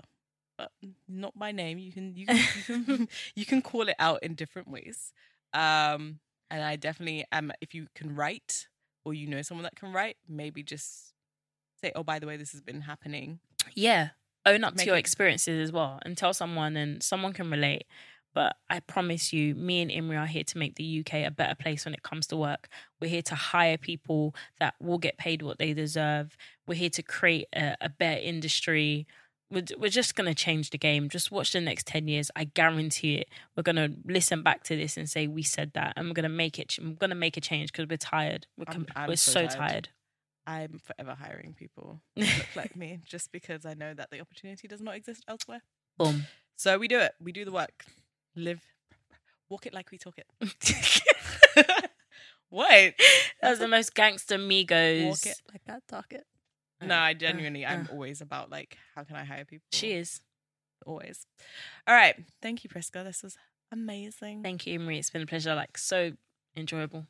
but 0.59 0.71
not 1.09 1.35
my 1.37 1.51
name 1.53 1.79
you 1.79 1.93
can 1.93 2.15
you 2.17 2.27
can 2.27 2.37
you 2.37 2.63
can, 2.97 3.09
you 3.37 3.47
can 3.47 3.63
call 3.63 3.89
it 3.89 3.97
out 3.99 4.23
in 4.23 4.35
different 4.35 4.69
ways 4.69 5.13
um 5.53 6.19
and 6.51 6.63
i 6.63 6.77
definitely 6.77 7.25
am 7.33 7.53
if 7.61 7.75
you 7.75 7.87
can 7.95 8.15
write 8.15 8.69
or 9.05 9.15
you 9.15 9.27
know 9.27 9.43
someone 9.43 9.63
that 9.65 9.75
can 9.77 9.93
write 9.93 10.17
maybe 10.29 10.63
just 10.63 11.14
say 11.85 11.93
oh 11.95 12.03
by 12.03 12.19
the 12.19 12.27
way 12.27 12.37
this 12.37 12.53
has 12.53 12.61
been 12.61 12.83
happening 12.83 13.39
Yeah. 13.75 14.09
Own 14.47 14.63
up 14.63 14.75
Make 14.75 14.81
to 14.85 14.87
your 14.91 14.97
it- 14.97 15.01
experiences 15.01 15.59
as 15.69 15.73
well 15.73 15.99
and 16.05 16.17
tell 16.19 16.35
someone 16.35 16.77
and 16.77 17.03
someone 17.03 17.33
can 17.33 17.51
relate. 17.51 17.85
But 18.35 18.57
I 18.69 18.81
promise 18.81 19.33
you, 19.33 19.55
me 19.55 19.81
and 19.81 19.91
Imri 19.91 20.17
are 20.17 20.27
here 20.27 20.45
to 20.45 20.59
make 20.59 20.75
the 20.75 21.01
UK 21.01 21.15
a 21.25 21.31
better 21.31 21.55
place 21.55 21.85
when 21.87 21.95
it 21.95 22.03
comes 22.03 22.27
to 22.27 22.37
work. 22.37 22.69
We're 23.01 23.09
here 23.11 23.23
to 23.23 23.35
hire 23.37 23.79
people 23.79 24.35
that 24.59 24.75
will 24.81 24.99
get 24.99 25.17
paid 25.19 25.41
what 25.41 25.59
they 25.59 25.73
deserve. 25.73 26.37
We're 26.67 26.75
here 26.75 26.91
to 26.91 27.03
create 27.03 27.47
a, 27.55 27.77
a 27.81 27.89
better 27.89 28.21
industry. 28.21 29.07
We're, 29.53 29.65
we're 29.79 29.89
just 29.89 30.17
going 30.17 30.29
to 30.29 30.35
change 30.35 30.71
the 30.71 30.79
game. 30.79 31.09
Just 31.09 31.31
watch 31.31 31.53
the 31.53 31.61
next 31.61 31.87
10 31.87 32.09
years. 32.09 32.31
I 32.35 32.45
guarantee 32.45 33.15
it. 33.15 33.29
We're 33.57 33.63
going 33.63 33.77
to 33.77 33.93
listen 34.05 34.43
back 34.43 34.65
to 34.65 34.77
this 34.77 34.97
and 34.97 35.09
say, 35.09 35.27
we 35.29 35.43
said 35.45 35.71
that. 35.75 35.93
And 35.97 36.09
we're 36.09 36.15
going 36.15 36.25
to 36.25 36.29
make 36.29 36.59
it, 36.59 36.77
we're 36.83 36.91
going 37.05 37.11
to 37.11 37.15
make 37.17 37.37
a 37.37 37.41
change 37.41 37.71
because 37.73 37.89
we're 37.89 37.97
tired. 37.99 38.47
We're, 38.59 38.65
I'm- 38.69 38.87
I'm 38.97 39.09
we're 39.09 39.17
so 39.17 39.33
so 39.33 39.41
tired. 39.47 39.57
tired. 39.71 39.89
I'm 40.47 40.79
forever 40.79 41.15
hiring 41.19 41.55
people 41.55 42.01
that 42.17 42.39
look 42.39 42.57
like 42.57 42.77
me 42.77 43.01
just 43.05 43.33
because 43.33 43.65
i 43.67 43.75
know 43.75 43.95
that 43.95 44.11
the 44.11 44.21
opportunity 44.21 44.69
does 44.69 44.81
not 44.81 44.95
exist 44.95 45.25
elsewhere 45.29 45.63
Boom. 45.99 46.27
so 46.57 46.79
we 46.79 46.89
do 46.89 46.99
it 46.99 47.13
we 47.21 47.33
do 47.33 47.45
the 47.45 47.53
work 47.53 47.85
live 48.37 48.63
walk 49.49 49.67
it 49.67 49.75
like 49.75 49.91
we 49.91 49.99
talk 49.99 50.17
it 50.19 50.27
what 52.49 52.95
That's 53.41 53.59
the 53.59 53.69
most 53.69 53.95
gangster 53.95 54.37
Migos. 54.39 55.07
walk 55.07 55.27
it 55.27 55.41
like 55.53 55.65
that 55.67 55.83
talk 55.89 56.13
it 56.13 56.25
uh, 56.83 56.87
no 56.87 56.95
i 56.95 57.11
uh, 57.11 57.15
genuinely 57.15 57.65
i'm 57.67 57.87
uh. 57.91 57.93
always 57.93 58.21
about 58.21 58.51
like 58.51 58.77
how 58.95 59.05
can 59.05 59.17
i 59.17 59.25
hire 59.25 59.45
people 59.45 59.65
She 59.73 59.93
is. 59.93 60.21
always 60.87 61.27
all 61.87 61.95
right 61.95 62.17
thank 62.43 62.65
you 62.65 62.71
Priska 62.71 63.05
this 63.05 63.23
was 63.23 63.37
amazing 63.73 64.43
Thank 64.43 64.67
you, 64.67 64.79
Marie. 64.79 64.99
It's 64.99 65.11
been 65.11 65.23
a 65.23 65.27
pleasure. 65.27 65.55
Like 65.55 65.77
so 65.79 66.13
enjoyable. 66.57 67.07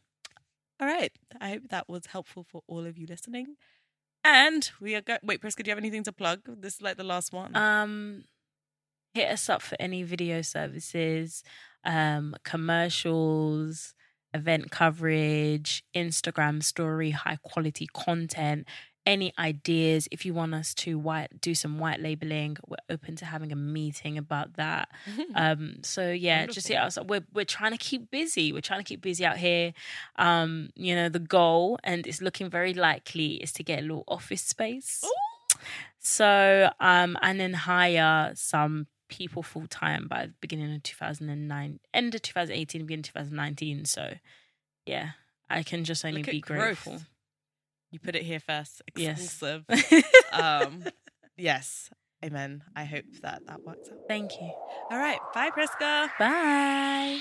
All 0.81 0.87
right. 0.89 1.13
I 1.41 1.51
hope 1.51 1.69
that 1.71 1.89
was 1.89 2.07
helpful 2.07 2.45
for 2.45 2.63
all 2.67 2.87
of 2.87 2.99
you 2.99 3.07
listening. 3.07 3.57
And 4.25 4.71
we 4.81 4.95
are 4.95 5.03
going. 5.03 5.21
Wait, 5.23 5.41
Priska, 5.41 5.63
do 5.63 5.69
you 5.69 5.71
have 5.71 5.79
anything 5.79 6.03
to 6.05 6.13
plug? 6.13 6.41
This 6.47 6.77
is 6.77 6.83
like 6.83 6.97
the 6.97 7.05
last 7.05 7.33
one. 7.33 7.55
Um, 7.57 8.25
hit 9.13 9.31
us 9.31 9.49
up 9.49 9.63
for 9.63 9.77
any 9.79 10.03
video 10.03 10.43
services, 10.43 11.43
um, 11.85 12.35
commercials, 12.43 13.95
event 14.33 14.71
coverage, 14.71 15.85
Instagram 15.95 16.63
story, 16.63 17.11
high 17.11 17.39
quality 17.43 17.87
content. 17.95 18.67
Any 19.07 19.33
ideas? 19.39 20.09
If 20.11 20.25
you 20.25 20.33
want 20.33 20.55
us 20.55 20.73
to 20.75 20.99
white 20.99 21.41
do 21.41 21.55
some 21.55 21.79
white 21.79 22.01
labeling, 22.01 22.57
we're 22.67 22.77
open 22.89 23.17
to 23.17 23.27
having 23.27 23.53
a 23.53 23.57
meeting 23.57 24.17
about 24.17 24.55
that. 24.55 24.89
um, 25.35 25.77
so 25.83 26.11
yeah, 26.11 26.47
just 26.47 26.71
yeah, 26.71 26.89
so 26.89 27.03
we're 27.03 27.27
we're 27.35 27.45
trying 27.45 27.73
to 27.73 27.79
keep 27.79 28.11
busy. 28.11 28.53
We're 28.53 28.61
trying 28.61 28.81
to 28.81 28.85
keep 28.85 29.03
busy 29.03 29.27
out 29.27 29.37
here. 29.37 29.75
Um, 30.17 30.71
you 30.75 30.95
know, 30.95 31.09
the 31.09 31.19
goal, 31.19 31.79
and 31.85 32.07
it's 32.07 32.23
looking 32.23 32.49
very 32.49 32.73
likely, 32.73 33.35
is 33.35 33.53
to 33.53 33.63
get 33.63 33.81
a 33.81 33.83
little 33.83 34.05
office 34.09 34.43
space. 34.43 35.05
So, 35.99 36.71
um, 36.81 37.17
and 37.23 37.41
then 37.41 37.55
hire 37.55 38.33
some 38.35 38.87
people 39.09 39.43
full 39.43 39.67
time 39.67 40.07
by 40.09 40.27
the 40.27 40.35
beginning 40.41 40.75
of 40.75 40.83
2009, 40.83 41.81
end 41.93 42.15
of 42.15 42.23
2018, 42.23 42.83
beginning 42.83 43.01
of 43.01 43.07
2019. 43.07 43.85
So, 43.87 44.15
yeah, 44.87 45.11
I 45.49 45.63
can 45.63 45.85
just 45.85 46.05
only 46.05 46.23
be 46.23 46.41
growth. 46.41 46.61
grateful. 46.61 47.01
You 47.95 48.01
put 48.01 48.17
it 48.17 48.25
here 48.25 48.41
first. 48.41 48.83
Yes. 48.97 49.23
Exclusive. 49.23 50.05
um, 50.33 50.83
yes. 51.37 51.91
Amen. 52.25 52.65
I 52.75 52.83
hope 52.83 53.05
that 53.23 53.47
that 53.47 53.65
works 53.65 53.89
out. 53.89 53.99
Thank 54.09 54.33
you. 54.33 54.51
All 54.91 54.99
right. 54.99 55.21
Bye, 55.33 55.51
Prisca. 55.51 56.11
Bye. 56.19 57.21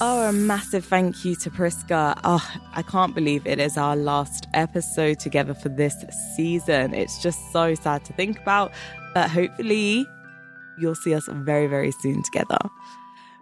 Oh, 0.00 0.30
a 0.30 0.32
massive 0.32 0.86
thank 0.86 1.26
you 1.26 1.36
to 1.36 1.50
Prisca. 1.50 2.18
Oh, 2.24 2.42
I 2.72 2.80
can't 2.80 3.14
believe 3.14 3.46
it 3.46 3.58
is 3.58 3.76
our 3.76 3.96
last 3.96 4.46
episode 4.54 5.20
together 5.20 5.52
for 5.52 5.68
this 5.68 5.94
season. 6.34 6.94
It's 6.94 7.22
just 7.22 7.52
so 7.52 7.74
sad 7.74 8.02
to 8.06 8.14
think 8.14 8.40
about, 8.40 8.72
but 9.12 9.28
hopefully 9.28 10.06
you'll 10.78 10.94
see 10.94 11.14
us 11.14 11.28
very, 11.30 11.66
very 11.66 11.92
soon 12.00 12.22
together. 12.22 12.56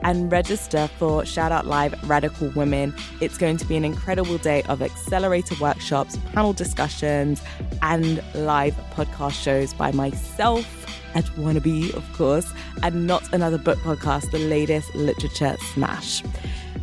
and 0.02 0.30
register 0.30 0.90
for 0.98 1.24
Shout 1.24 1.52
Out 1.52 1.66
Live 1.66 1.94
Radical 2.06 2.50
Women. 2.50 2.94
It's 3.22 3.38
going 3.38 3.56
to 3.56 3.64
be 3.64 3.78
an 3.78 3.86
incredible 3.86 4.36
day 4.36 4.62
of 4.64 4.82
accelerator 4.82 5.54
workshops, 5.58 6.18
panel 6.34 6.52
discussions, 6.52 7.42
and 7.80 8.22
live 8.34 8.74
podcast 8.94 9.42
shows 9.42 9.72
by 9.72 9.90
myself 9.92 10.82
at 11.14 11.24
Wannabe, 11.36 11.92
of 11.94 12.04
course, 12.12 12.52
and 12.82 13.06
not 13.06 13.32
another 13.32 13.58
book 13.58 13.78
podcast, 13.78 14.30
the 14.30 14.38
latest 14.38 14.94
literature 14.94 15.56
smash. 15.72 16.22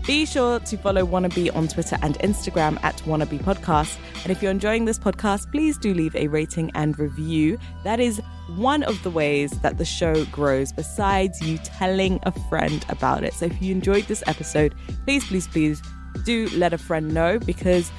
Be 0.05 0.25
sure 0.25 0.59
to 0.61 0.77
follow 0.77 1.05
Wannabe 1.05 1.55
on 1.55 1.67
Twitter 1.67 1.97
and 2.01 2.17
Instagram 2.19 2.83
at 2.83 2.97
Wannabe 3.03 3.39
Podcast. 3.43 3.97
And 4.23 4.31
if 4.31 4.41
you're 4.41 4.49
enjoying 4.49 4.85
this 4.85 4.97
podcast, 4.97 5.51
please 5.51 5.77
do 5.77 5.93
leave 5.93 6.15
a 6.15 6.27
rating 6.27 6.71
and 6.73 6.97
review. 6.97 7.59
That 7.83 7.99
is 7.99 8.19
one 8.55 8.81
of 8.83 9.01
the 9.03 9.11
ways 9.11 9.51
that 9.59 9.77
the 9.77 9.85
show 9.85 10.25
grows, 10.25 10.71
besides 10.71 11.39
you 11.41 11.59
telling 11.59 12.19
a 12.23 12.31
friend 12.49 12.83
about 12.89 13.23
it. 13.23 13.33
So 13.33 13.45
if 13.45 13.61
you 13.61 13.71
enjoyed 13.71 14.05
this 14.05 14.23
episode, 14.25 14.73
please, 15.05 15.25
please, 15.25 15.47
please 15.47 15.81
do 16.23 16.49
let 16.55 16.73
a 16.73 16.77
friend 16.77 17.13
know 17.13 17.37
because 17.37 17.91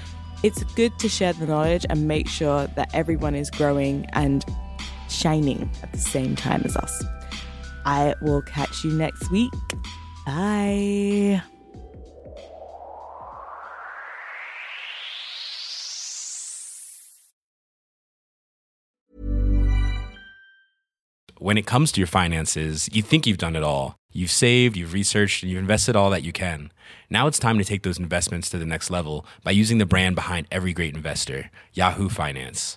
it's 0.42 0.64
good 0.74 0.98
to 0.98 1.08
share 1.08 1.32
the 1.34 1.46
knowledge 1.46 1.86
and 1.90 2.08
make 2.08 2.26
sure 2.26 2.66
that 2.68 2.92
everyone 2.94 3.34
is 3.34 3.50
growing 3.50 4.06
and 4.14 4.44
shining 5.10 5.70
at 5.82 5.92
the 5.92 5.98
same 5.98 6.36
time 6.36 6.62
as 6.64 6.76
us. 6.76 7.04
I 7.84 8.14
will 8.20 8.42
catch 8.42 8.84
you 8.84 8.92
next 8.92 9.30
week. 9.30 9.52
Bye. 10.26 11.42
When 21.38 21.56
it 21.56 21.64
comes 21.64 21.90
to 21.92 22.00
your 22.00 22.06
finances, 22.06 22.90
you 22.92 23.00
think 23.00 23.26
you've 23.26 23.38
done 23.38 23.56
it 23.56 23.62
all. 23.62 23.96
You've 24.12 24.30
saved, 24.30 24.76
you've 24.76 24.92
researched, 24.92 25.42
and 25.42 25.50
you've 25.50 25.60
invested 25.60 25.96
all 25.96 26.10
that 26.10 26.22
you 26.22 26.32
can. 26.32 26.70
Now 27.08 27.26
it's 27.26 27.38
time 27.38 27.56
to 27.56 27.64
take 27.64 27.82
those 27.82 27.98
investments 27.98 28.50
to 28.50 28.58
the 28.58 28.66
next 28.66 28.90
level 28.90 29.24
by 29.42 29.52
using 29.52 29.78
the 29.78 29.86
brand 29.86 30.16
behind 30.16 30.48
every 30.52 30.74
great 30.74 30.94
investor, 30.94 31.50
Yahoo 31.72 32.10
Finance. 32.10 32.76